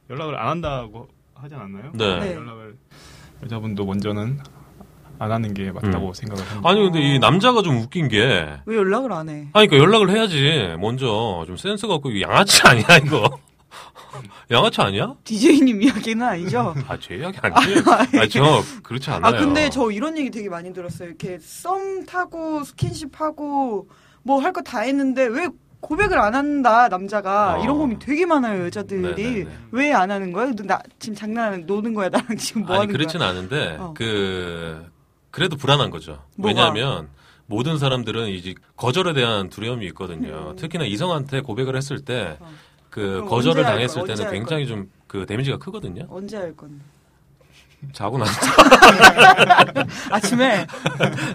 연락을 0.09 0.39
안 0.39 0.49
한다고 0.49 1.07
하지 1.35 1.55
않았나요? 1.55 1.93
네. 1.93 2.19
네. 2.19 2.35
연락을 2.35 2.77
여자분도 3.43 3.85
먼저는 3.85 4.39
안 5.23 5.31
하는 5.33 5.55
게 5.55 5.71
맞다고 5.71 6.13
생각을 6.15 6.45
합니다. 6.45 6.69
아니 6.69 6.81
근데 6.83 7.01
이 7.01 7.19
남자가 7.19 7.63
좀 7.63 7.79
웃긴 7.79 8.09
게 8.09 8.61
왜 8.67 8.77
연락을 8.77 9.13
안 9.13 9.29
해? 9.29 9.47
아니, 9.53 9.69
그러니까 9.69 9.77
연락을 9.79 10.11
해야지. 10.11 10.75
먼저 10.81 11.45
좀 11.47 11.57
센스 11.57 11.87
갖고 11.87 12.11
이거 12.11 12.29
양아치 12.31 12.63
아니야 12.67 12.85
이거? 13.05 13.39
양아치 14.51 14.81
아니야? 14.81 15.15
DJ님 15.25 15.83
이야기는 15.83 16.27
아니죠? 16.27 16.75
아, 16.89 16.97
제 16.99 17.17
이야기 17.17 17.39
아니에요. 17.41 17.83
아니, 18.21 18.29
저 18.29 18.63
그렇지 18.83 19.11
않아요. 19.11 19.35
아 19.35 19.39
근데 19.39 19.71
저 19.71 19.91
이런 19.91 20.17
얘기 20.19 20.31
되게 20.31 20.49
많이 20.49 20.73
들었어요. 20.73 21.09
이렇게 21.09 21.39
썸 21.41 22.05
타고 22.07 22.63
스킨십 22.65 23.21
하고 23.21 23.89
뭐 24.25 24.41
할 24.41 24.53
거 24.53 24.63
다 24.63 24.81
했는데 24.81 25.25
왜 25.27 25.49
고백을 25.81 26.17
안 26.19 26.35
한다 26.37 26.87
남자가 26.89 27.57
어. 27.59 27.63
이런 27.65 27.77
고민 27.77 27.99
되게 27.99 28.25
많아요 28.25 28.67
여자들이 28.67 29.01
네네네. 29.17 29.47
왜안 29.73 30.13
하는 30.13 30.33
거야? 30.33 30.47
너나 30.53 30.79
지금 31.01 31.17
장난하는 31.17 31.67
노는 31.67 31.93
거야 31.95 32.09
나랑 32.09 32.37
지금 32.37 32.63
뭐 32.63 32.75
아니 32.77 32.81
하는 32.83 32.93
그렇진 32.93 33.19
거야? 33.19 33.31
않은데 33.31 33.77
어. 33.81 33.93
그 33.97 34.87
그래도 35.33 35.57
불안한 35.57 35.91
거죠. 35.91 36.23
뭐가? 36.37 36.71
왜냐하면 36.71 37.09
모든 37.47 37.79
사람들은 37.79 38.29
이제 38.29 38.55
거절에 38.77 39.13
대한 39.13 39.49
두려움이 39.49 39.85
있거든요. 39.89 40.51
음. 40.51 40.57
특히나 40.57 40.85
이성한테 40.85 41.41
고백을 41.41 41.77
했을 41.77 42.05
때 42.05 42.37
어. 42.39 42.49
그 42.91 43.25
거절을 43.29 43.65
당했을 43.65 44.05
때는 44.05 44.25
할 44.27 44.33
굉장히 44.33 44.67
좀 44.69 44.89
그 45.13 45.27
데미지가 45.27 45.59
크거든요. 45.59 46.07
언제 46.09 46.39
할 46.39 46.57
건데? 46.57 46.83
자고 47.93 48.19
나서. 48.19 48.33
아침에 50.11 50.67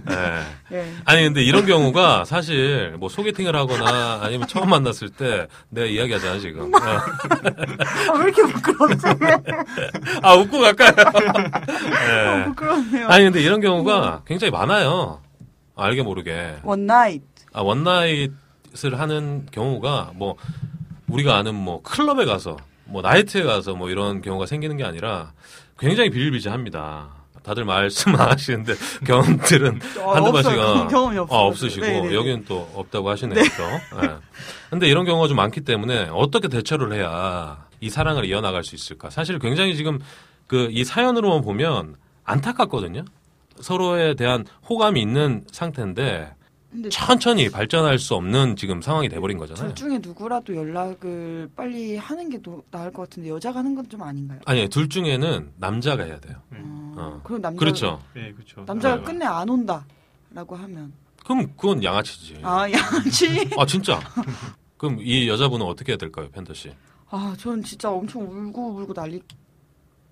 네. 0.06 0.43
예. 0.72 0.93
아니 1.06 1.24
근데 1.24 1.43
이런 1.43 1.66
경우가 1.66 2.26
사실 2.26 2.95
뭐 3.00 3.10
소개팅을 3.10 3.56
하거나 3.56 4.20
아니면 4.24 4.48
처음 4.48 4.70
만났을 4.70 5.10
때 5.10 5.48
내가 5.70 5.88
이야기하잖아 5.88 6.39
지금. 6.39 6.74
어. 6.74 6.78
아, 6.80 8.18
왜 8.18 8.24
이렇게 8.24 8.41
부끄럽지? 8.54 9.06
아 10.24 10.34
웃고 10.36 10.60
갈까요? 10.62 10.89
어, 10.89 12.38
네. 12.38 12.45
부끄럽네요. 12.45 13.08
아니 13.08 13.24
근데 13.26 13.41
이런 13.41 13.60
경우가 13.62 14.24
굉장히 14.26 14.52
많아요. 14.52 15.22
알게 15.76 16.02
모르게. 16.02 16.58
one 16.63 16.83
night. 16.83 17.22
아, 17.54 17.62
one 17.61 17.81
night을 17.81 18.32
하는 19.00 19.45
경우가 19.52 20.12
뭐 20.16 20.36
우리가 21.08 21.36
아는 21.38 21.56
뭐 21.56 21.82
클럽에 21.84 22.26
가서 22.26 22.58
뭐 22.86 23.02
나이트에 23.02 23.43
가서 23.43 23.74
뭐 23.76 23.89
이런 23.89 24.22
경우가 24.22 24.45
생기는 24.45 24.76
게 24.78 24.84
아니라 24.84 25.34
굉장히 25.80 26.09
비일비재합니다. 26.09 27.09
다들 27.43 27.63
말씀 27.63 28.13
안 28.19 28.32
하시는데 28.32 28.73
경험들은 29.07 29.80
어, 30.01 30.11
한두. 30.15 30.32
번씩은 30.34 30.55
경- 30.55 30.88
경험이 30.89 31.17
없어요. 31.19 31.39
아, 31.39 31.43
없으시고 31.43 31.86
네네네. 31.86 32.13
여기는 32.15 32.45
또 32.45 32.69
없다고 32.75 33.09
하시네요. 33.09 33.41
또. 33.41 34.03
예. 34.05 34.15
근데 34.69 34.88
이런 34.88 35.05
경우가 35.05 35.28
좀 35.30 35.38
많기 35.38 35.61
때문에 35.61 36.09
어떻게 36.11 36.49
대처를 36.49 36.91
해야 36.93 37.65
이 37.80 37.89
사랑을 37.89 38.25
이어나갈 38.25 38.63
수 38.65 38.75
있을까? 38.75 39.09
사실 39.09 39.39
굉장히 39.39 39.75
지금 39.75 39.99
그 40.47 40.67
이 40.71 40.84
사연으로만 40.84 41.41
보면 41.41 41.95
안타깝거든요. 42.25 43.03
서로에 43.61 44.15
대한 44.15 44.45
호감이 44.69 45.01
있는 45.01 45.43
상태인데 45.51 46.34
천천히 46.91 47.49
발전할 47.49 47.99
수 47.99 48.15
없는 48.15 48.55
지금 48.55 48.82
상황이 48.82 49.09
돼버린 49.09 49.38
거잖아요. 49.38 49.73
둘 49.73 49.75
중에 49.89 49.99
누구라도 50.01 50.55
연락을 50.55 51.49
빨리 51.55 51.97
하는 51.97 52.30
게 52.30 52.41
도- 52.41 52.63
나을 52.71 52.91
것 52.91 53.03
같은데 53.03 53.30
여자가 53.30 53.59
하는 53.59 53.75
건 53.75 53.88
좀 53.89 54.01
아닌가요? 54.03 54.39
아니 54.45 54.67
둘 54.69 54.89
중에는 54.89 55.53
남자가 55.57 56.03
해야 56.03 56.19
돼요. 56.19 56.36
어, 56.51 56.95
어. 56.97 57.21
그럼 57.23 57.41
남자 57.41 57.59
그렇죠. 57.59 58.01
네, 58.13 58.32
그렇죠. 58.34 58.63
남자가 58.65 58.97
네. 58.97 59.03
끝내 59.03 59.25
안 59.25 59.47
온다라고 59.49 60.55
하면 60.55 60.91
그럼 61.23 61.47
그건 61.57 61.84
양아치지. 61.84 62.39
아, 62.43 62.61
아 62.63 62.71
양치. 62.71 63.49
진짜. 63.67 63.99
그럼 64.78 64.97
이 65.01 65.28
여자분은 65.28 65.65
어떻게 65.65 65.91
해야 65.93 65.97
될까요, 65.97 66.30
팬더 66.32 66.53
씨? 66.53 66.71
아 67.09 67.34
저는 67.38 67.63
진짜 67.63 67.89
엄청 67.89 68.21
울고 68.23 68.75
울고 68.80 68.93
난리 68.93 69.21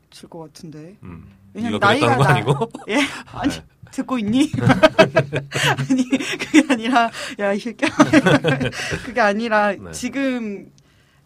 칠 0.10 0.30
것 0.30 0.40
같은데. 0.40 0.96
음. 1.04 1.26
왜냐면 1.54 1.80
나이가 1.80 2.18
거 2.18 2.24
나- 2.24 2.30
아니고? 2.32 2.70
예? 2.90 2.96
아니 3.32 3.54
네. 3.54 3.64
듣고 3.92 4.18
있니? 4.20 4.52
아니 5.90 6.10
그게 6.10 6.64
아니라 6.70 7.10
야 7.40 7.54
이 7.54 7.60
새끼야 7.60 7.90
그게 9.06 9.22
아니라 9.22 9.72
네. 9.74 9.92
지금 9.92 10.72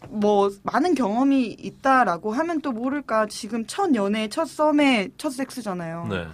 뭐 0.09 0.49
많은 0.63 0.95
경험이 0.95 1.47
있다라고 1.59 2.31
하면 2.31 2.61
또 2.61 2.71
모를까 2.71 3.27
지금 3.27 3.65
첫 3.67 3.93
연애 3.95 4.27
첫 4.29 4.45
썸에 4.45 5.09
첫 5.17 5.31
섹스잖아요. 5.31 6.07
네. 6.09 6.25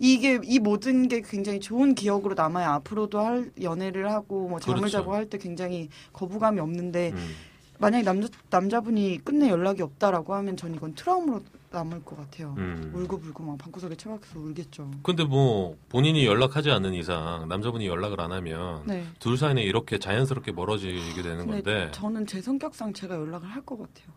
이게 0.00 0.38
이 0.44 0.60
모든 0.60 1.08
게 1.08 1.22
굉장히 1.22 1.58
좋은 1.58 1.96
기억으로 1.96 2.34
남아요. 2.34 2.68
앞으로도 2.70 3.18
할 3.18 3.50
연애를 3.60 4.12
하고 4.12 4.48
뭐 4.48 4.60
잠을 4.60 4.78
그렇죠. 4.78 4.98
자고 4.98 5.12
할 5.14 5.26
때 5.28 5.38
굉장히 5.38 5.88
거부감이 6.12 6.60
없는데 6.60 7.10
음. 7.14 7.34
만약에 7.78 8.02
남자 8.04 8.28
남자분이 8.50 9.18
끝내 9.24 9.48
연락이 9.48 9.82
없다라고 9.82 10.34
하면 10.34 10.56
전 10.56 10.74
이건 10.74 10.94
트라우마로 10.94 11.42
남을 11.70 12.04
것 12.04 12.16
같아요. 12.16 12.54
음. 12.58 12.90
울고불고 12.94 13.42
막 13.44 13.58
방구석에 13.58 13.94
처박혀서 13.94 14.40
울겠죠. 14.40 14.90
근데 15.02 15.24
뭐 15.24 15.76
본인이 15.88 16.24
연락하지 16.26 16.70
않는 16.70 16.94
이상 16.94 17.46
남자분이 17.48 17.86
연락을 17.86 18.20
안 18.20 18.32
하면 18.32 18.82
네. 18.86 19.04
둘 19.20 19.36
사이는 19.36 19.62
이렇게 19.62 19.98
자연스럽게 19.98 20.52
멀어지게 20.52 21.22
되는 21.22 21.46
건데 21.46 21.88
저는 21.92 22.26
제 22.26 22.40
성격상 22.40 22.94
제가 22.94 23.14
연락을 23.14 23.48
할 23.48 23.62
것 23.62 23.78
같아요. 23.78 24.12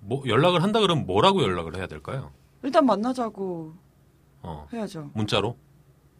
뭐 0.00 0.22
연락을 0.26 0.62
한다 0.62 0.80
그러면 0.80 1.06
뭐라고 1.06 1.42
연락을 1.42 1.76
해야 1.76 1.86
될까요? 1.86 2.30
일단 2.62 2.84
만나자고 2.86 3.72
어. 4.42 4.68
해야죠. 4.72 5.10
문자로 5.14 5.56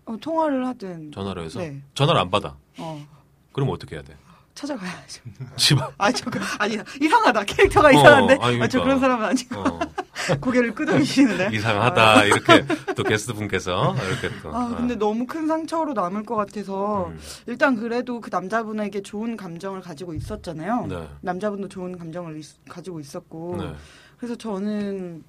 어, 0.07 0.17
통화를 0.21 0.67
하든. 0.69 1.13
전화로 1.13 1.43
해서 1.45 1.61
네. 1.61 1.81
전화를 1.95 2.21
안 2.21 2.31
받아. 2.31 2.57
어, 2.79 3.07
그럼 3.53 3.69
어떻게 3.71 3.95
해야 3.97 4.03
돼? 4.03 4.17
찾아가야죠. 4.55 5.23
집 5.57 5.79
앞. 5.81 5.95
아, 5.99 6.13
저, 6.13 6.29
그, 6.31 6.39
아니, 6.59 6.79
이상하다. 7.01 7.45
캐릭터가 7.45 7.91
이상한데? 7.91 8.39
아니, 8.41 8.63
아, 8.63 8.69
저 8.69 8.81
그러니까. 8.81 8.83
그런 8.83 9.01
사람은 9.01 9.25
아니고. 9.27 9.61
어. 9.61 9.81
고개를 10.41 10.75
끄덕이시는데. 10.75 11.51
이상하다 11.57 12.25
이렇게 12.27 12.65
또 12.95 13.03
게스트 13.03 13.33
분께서 13.33 13.95
이렇게 14.09 14.31
또. 14.43 14.55
아, 14.55 14.69
근데 14.77 14.95
너무 14.95 15.27
큰 15.27 15.47
상처로 15.49 15.95
남을 15.95 16.25
것 16.25 16.37
같아서. 16.37 17.09
음. 17.09 17.19
일단 17.47 17.77
그래도 17.77 18.21
그 18.21 18.29
남자분에게 18.31 19.01
좋은 19.03 19.37
감정을 19.37 19.81
가지고 19.81 20.15
있었잖아요. 20.15 20.87
네. 20.89 21.09
남자분도 21.23 21.69
좋은 21.69 21.97
감정을 21.99 22.37
있- 22.39 22.65
가지고 22.69 23.01
있었고. 23.01 23.57
네. 23.59 23.75
그래서 24.19 24.37
저는 24.37 25.25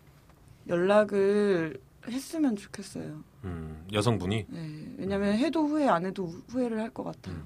연락을 0.68 1.80
했으면 2.08 2.56
좋겠어요. 2.56 3.24
음, 3.46 3.86
여성분이 3.92 4.46
네. 4.50 4.86
왜냐면 4.98 5.34
해도 5.38 5.66
후회 5.66 5.88
안 5.88 6.06
해도 6.06 6.26
후- 6.28 6.42
후회를 6.50 6.80
할 6.80 6.90
것 6.92 7.04
같아요. 7.04 7.36
음. 7.36 7.44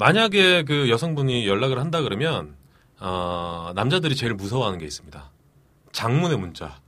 만약에 0.00 0.64
그 0.64 0.88
여성분이 0.88 1.46
연락을 1.46 1.78
한다 1.78 2.00
그러면 2.00 2.54
어, 3.00 3.70
남자들이 3.74 4.16
제일 4.16 4.32
무서워하는 4.34 4.78
게 4.78 4.86
있습니다. 4.86 5.30
장문의 5.92 6.38
문자. 6.38 6.78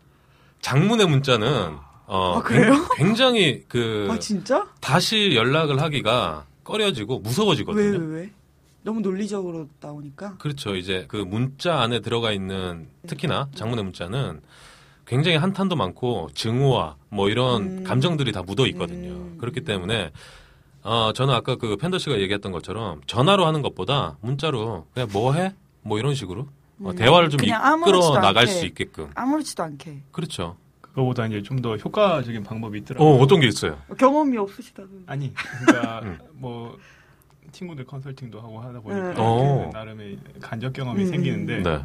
장문의 0.62 1.06
문자는 1.06 1.76
어, 2.06 2.38
아, 2.38 2.42
그래요? 2.42 2.72
굉- 2.96 3.08
굉장히 3.08 3.64
그 3.68 4.08
아, 4.10 4.18
진짜? 4.18 4.66
다시 4.80 5.32
연락을 5.34 5.80
하기가 5.82 6.46
꺼려지고 6.64 7.18
무서워지거든요. 7.20 7.98
왜, 7.98 7.98
왜, 7.98 8.20
왜? 8.22 8.30
너무 8.82 9.00
논리적으로 9.00 9.68
나오니까. 9.80 10.36
그렇죠. 10.38 10.74
이제 10.74 11.04
그 11.08 11.16
문자 11.16 11.80
안에 11.80 12.00
들어가 12.00 12.32
있는 12.32 12.88
특히나 13.06 13.48
장문의 13.54 13.84
문자는 13.84 14.40
굉장히 15.06 15.36
한탄도 15.36 15.76
많고 15.76 16.30
증오와 16.34 16.96
뭐 17.10 17.28
이런 17.28 17.62
음. 17.80 17.84
감정들이 17.84 18.32
다 18.32 18.42
묻어 18.42 18.66
있거든요. 18.68 19.10
음. 19.10 19.36
그렇기 19.38 19.62
때문에 19.64 20.12
어 20.82 21.12
저는 21.12 21.34
아까 21.34 21.56
그 21.56 21.76
팬더 21.76 21.98
씨가 21.98 22.18
얘기했던 22.20 22.50
것처럼 22.52 23.00
전화로 23.06 23.46
하는 23.46 23.62
것보다 23.62 24.16
문자로 24.20 24.86
그냥 24.94 25.08
뭐 25.12 25.32
해? 25.34 25.54
뭐 25.82 25.98
이런 25.98 26.14
식으로 26.14 26.48
어, 26.82 26.90
음. 26.90 26.96
대화를 26.96 27.30
좀 27.30 27.38
이끌어 27.42 28.12
나갈 28.20 28.38
않게. 28.44 28.46
수 28.52 28.66
있게끔. 28.66 29.10
아무렇지도 29.14 29.62
않게. 29.62 30.02
그렇죠. 30.10 30.56
그거보다 30.80 31.26
이제 31.26 31.42
좀 31.42 31.62
더 31.62 31.76
효과적인 31.76 32.42
방법이 32.42 32.78
어, 32.78 32.80
있더라고요. 32.82 33.14
어떤 33.22 33.40
게 33.40 33.46
있어요? 33.46 33.78
경험이 33.98 34.36
없으시다는. 34.38 35.04
아니, 35.06 35.32
그러니까 35.64 36.00
음. 36.04 36.18
뭐 36.34 36.76
친구들 37.52 37.84
컨설팅도 37.86 38.40
하고 38.40 38.60
하다 38.60 38.80
보니까 38.80 39.08
네. 39.10 39.14
어. 39.18 39.70
그 39.70 39.76
나름의 39.76 40.18
간접 40.40 40.72
경험이 40.72 41.02
음. 41.04 41.06
생기는데 41.08 41.62
네. 41.62 41.84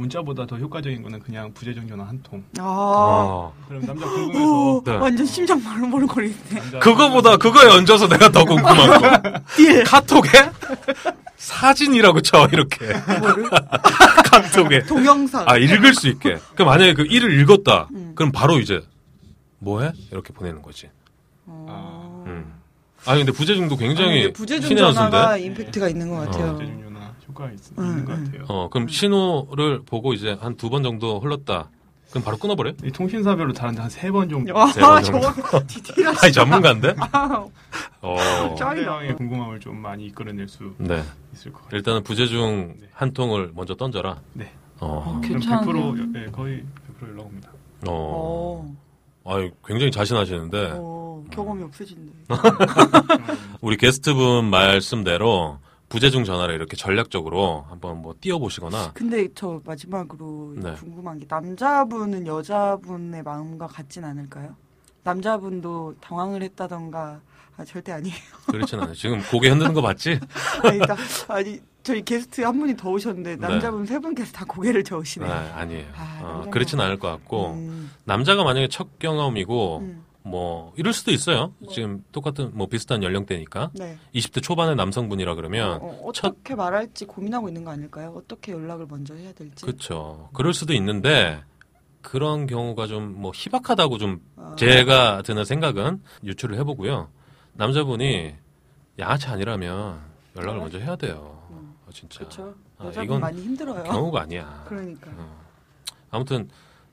문자보다 0.00 0.46
더 0.46 0.56
효과적인 0.56 1.02
거는 1.02 1.20
그냥 1.20 1.52
부재중 1.54 1.88
전화 1.88 2.04
한 2.04 2.20
통. 2.22 2.44
아. 2.58 2.62
어. 2.62 3.54
그럼 3.66 3.86
남자 3.86 4.06
오, 4.06 4.10
궁금해서 4.10 4.82
네. 4.84 4.96
완전 4.98 5.26
심장. 5.26 5.62
남자 5.62 6.78
그거보다 6.80 7.36
그거에 7.38 7.66
얹어서 7.70 8.06
내가 8.06 8.28
더 8.30 8.44
궁금한 8.44 9.00
거. 9.00 9.40
딜. 9.56 9.82
카톡에 9.84 10.28
사진이라고 11.36 12.20
쳐 12.20 12.46
이렇게? 12.52 12.86
카톡에 14.30 14.82
동영상. 14.84 15.44
아 15.48 15.56
읽을 15.56 15.94
수 15.94 16.08
있게. 16.08 16.38
그럼 16.54 16.68
만약에 16.68 16.92
그 16.94 17.06
일을 17.06 17.40
읽었다. 17.40 17.88
음. 17.94 18.12
그럼 18.14 18.32
바로 18.32 18.58
이제 18.60 18.82
뭐해? 19.58 19.92
이렇게 20.12 20.32
보내는 20.34 20.60
거지. 20.60 20.90
어. 21.46 22.24
음. 22.26 22.52
아니 23.06 23.20
근데 23.24 23.32
부재중도 23.32 23.76
아니, 23.76 23.86
굉장히 23.86 24.22
근데 24.24 24.32
부재중 24.34 24.68
신의 24.68 24.84
한 24.84 24.92
전화가 24.94 25.32
수인데. 25.38 25.46
임팩트가 25.46 25.88
있는 25.88 26.10
것 26.10 26.16
같아요. 26.16 26.58
전화 26.58 26.85
효과가 27.36 27.50
있, 27.52 27.58
음, 27.78 27.84
있는 27.84 28.04
것 28.04 28.12
음. 28.18 28.24
같아요. 28.24 28.44
어 28.48 28.68
그럼 28.70 28.88
신호를 28.88 29.82
보고 29.84 30.12
이제 30.12 30.36
한 30.40 30.56
두 30.56 30.70
번 30.70 30.82
정도 30.82 31.20
흘렀다. 31.20 31.70
그럼 32.10 32.22
바로 32.24 32.36
끊어버려? 32.38 32.72
요이 32.82 32.92
통신사별로 32.92 33.52
다른데 33.52 33.80
한 33.82 33.90
세 33.90 34.10
번 34.10 34.28
정도 34.28 34.56
아, 34.58 34.66
세번 34.68 35.02
디테일하시 35.66 36.18
아니 36.24 36.32
전문가인데. 36.32 36.94
아, 37.12 37.44
어. 38.00 38.16
상대방의 38.56 39.16
궁금함을 39.16 39.60
좀 39.60 39.76
많이 39.76 40.06
이끌어낼 40.06 40.48
수 40.48 40.72
네. 40.78 41.02
있을 41.34 41.52
것 41.52 41.62
같아요. 41.64 41.76
일단은 41.78 42.02
부재중 42.04 42.74
네. 42.80 42.86
한 42.92 43.12
통을 43.12 43.50
먼저 43.54 43.74
던져라. 43.74 44.20
네. 44.34 44.50
어. 44.80 45.02
그럼 45.04 45.20
괜찮네요. 45.40 45.92
100% 45.94 46.12
네, 46.12 46.26
거의 46.30 46.64
100% 47.00 47.08
연락 47.10 47.26
옵니다. 47.26 47.50
어. 47.86 47.90
어. 47.90 48.76
아유 49.28 49.50
굉장히 49.66 49.90
자신하시는데 49.90 50.74
어, 50.76 51.24
경험이 51.32 51.64
없으신데. 51.64 52.12
우리 53.60 53.76
게스트분 53.76 54.44
말씀대로 54.48 55.58
부재중 55.88 56.24
전화를 56.24 56.54
이렇게 56.54 56.76
전략적으로 56.76 57.64
한번 57.68 58.02
뭐 58.02 58.14
띄워보시거나 58.20 58.92
근데 58.94 59.28
저 59.34 59.60
마지막으로 59.64 60.54
네. 60.56 60.74
궁금한 60.74 61.18
게 61.18 61.26
남자분은 61.28 62.26
여자분의 62.26 63.22
마음과 63.22 63.68
같진 63.68 64.04
않을까요? 64.04 64.56
남자분도 65.04 65.94
당황을 66.00 66.42
했다던가 66.42 67.20
아, 67.56 67.64
절대 67.64 67.92
아니에요. 67.92 68.14
그렇진 68.50 68.80
않아요. 68.80 68.94
지금 68.94 69.22
고개 69.30 69.48
흔드는 69.48 69.72
거 69.72 69.80
봤지? 69.80 70.20
아니, 70.62 70.78
나, 70.78 70.96
아니 71.28 71.60
저희 71.82 72.02
게스트 72.02 72.42
한 72.42 72.58
분이 72.58 72.76
더 72.76 72.90
오셨는데 72.90 73.36
네. 73.36 73.48
남자분 73.48 73.86
세 73.86 73.98
분께서 73.98 74.32
다 74.32 74.44
고개를 74.46 74.84
저으시네. 74.84 75.26
아, 75.26 75.52
아니에요. 75.56 75.86
아, 75.96 76.20
어, 76.22 76.50
그렇진 76.50 76.80
않을 76.80 76.98
것 76.98 77.08
같고 77.08 77.52
음, 77.52 77.90
남자가 78.04 78.44
만약에 78.44 78.68
첫 78.68 78.98
경험이고 78.98 79.78
음, 79.78 80.04
뭐 80.26 80.72
이럴 80.76 80.92
수도 80.92 81.12
있어요. 81.12 81.52
지금 81.70 82.02
똑같은 82.10 82.50
뭐 82.52 82.66
비슷한 82.66 83.02
연령대니까 83.04 83.70
네. 83.74 83.96
20대 84.12 84.42
초반의 84.42 84.74
남성분이라 84.74 85.36
그러면 85.36 85.78
어, 85.80 86.10
떻게 86.12 86.56
말할지 86.56 87.04
고민하고 87.04 87.46
있는 87.48 87.64
거 87.64 87.70
아닐까요? 87.70 88.12
어떻게 88.16 88.50
연락을 88.52 88.86
먼저 88.88 89.14
해야 89.14 89.32
될지. 89.32 89.64
그렇죠. 89.64 90.28
그럴 90.32 90.52
수도 90.52 90.74
있는데 90.74 91.42
그런 92.02 92.46
경우가 92.46 92.86
좀 92.88 93.14
뭐 93.16 93.30
희박하다고 93.34 93.98
좀 93.98 94.20
아, 94.36 94.54
제가 94.58 95.22
드는 95.22 95.44
생각은 95.44 96.02
유추를 96.24 96.58
해보고요. 96.58 97.08
남자분이 97.54 98.34
양아치 98.98 99.28
아니라면 99.28 100.00
연락을 100.36 100.58
먼저 100.60 100.78
해야 100.78 100.96
돼요. 100.96 101.40
음. 101.50 101.74
어, 101.86 101.90
진짜. 101.92 102.18
그렇죠. 102.18 102.54
아, 102.78 102.90
이건 103.02 103.20
많이 103.20 103.40
힘들어요. 103.40 103.84
경우가 103.84 104.22
아니야. 104.22 104.64
그러니까. 104.66 105.10
어. 105.16 105.40
아무튼 106.10 106.48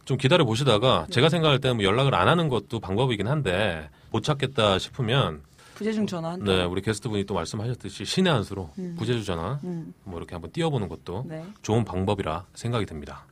좀 0.05 0.17
기다려 0.17 0.45
보시다가 0.45 1.07
제가 1.09 1.29
생각할 1.29 1.59
때는 1.59 1.77
뭐 1.77 1.85
연락을 1.85 2.13
안 2.15 2.27
하는 2.27 2.49
것도 2.49 2.79
방법이긴 2.79 3.27
한데 3.27 3.89
못 4.11 4.23
찾겠다 4.23 4.79
싶으면 4.79 5.41
부재중 5.75 6.05
전화한다. 6.05 6.45
네 6.45 6.63
우리 6.63 6.81
게스트분이 6.81 7.25
또 7.25 7.33
말씀하셨듯이 7.33 8.05
신의 8.05 8.31
한 8.31 8.43
수로 8.43 8.69
음. 8.77 8.95
부재주 8.97 9.23
전화 9.23 9.59
음, 9.63 9.93
뭐 10.03 10.19
이렇게 10.19 10.35
한번 10.35 10.51
띄워보는 10.51 10.87
것도 10.87 11.25
네. 11.27 11.43
좋은 11.61 11.83
방법이라 11.83 12.45
생각이 12.53 12.85
듭니다. 12.85 13.25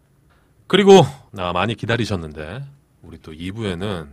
그리고 0.68 1.06
나 1.32 1.52
많이 1.54 1.76
기다리셨는데 1.76 2.64
우리 3.04 3.18
또 3.22 3.32
2부에는 3.32 4.08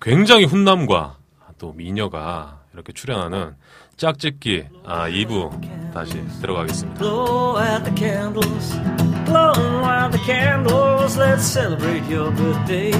굉장히 0.00 0.44
훈남과 0.44 1.16
또 1.58 1.72
미녀가 1.72 2.62
이렇게 2.74 2.92
출연하는 2.92 3.56
짝짓기 3.97 4.65
아 4.85 5.07
2부 5.09 5.93
다시 5.93 6.13
들어가겠습니다. 6.41 6.99
Blow 6.99 7.57
out 7.57 7.83
the 7.83 7.93
candles, 7.95 8.75
blow 9.25 9.53
out 9.83 10.11
the 10.11 10.21
candles, 10.25 11.17
let's 11.17 11.43
celebrate 11.43 12.03
your 12.09 12.31
birthday. 12.31 12.91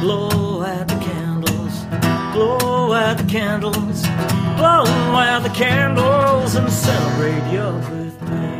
Blow 0.00 0.62
out 0.62 0.88
the 0.88 0.98
candles, 0.98 1.86
blow 2.32 2.92
out 2.92 3.18
the 3.18 3.26
candles, 3.30 4.02
blow 4.56 4.84
out 5.14 5.42
the 5.42 5.52
candles 5.54 6.56
and 6.56 6.70
celebrate 6.70 7.52
your 7.52 7.72
birthday. 7.72 8.59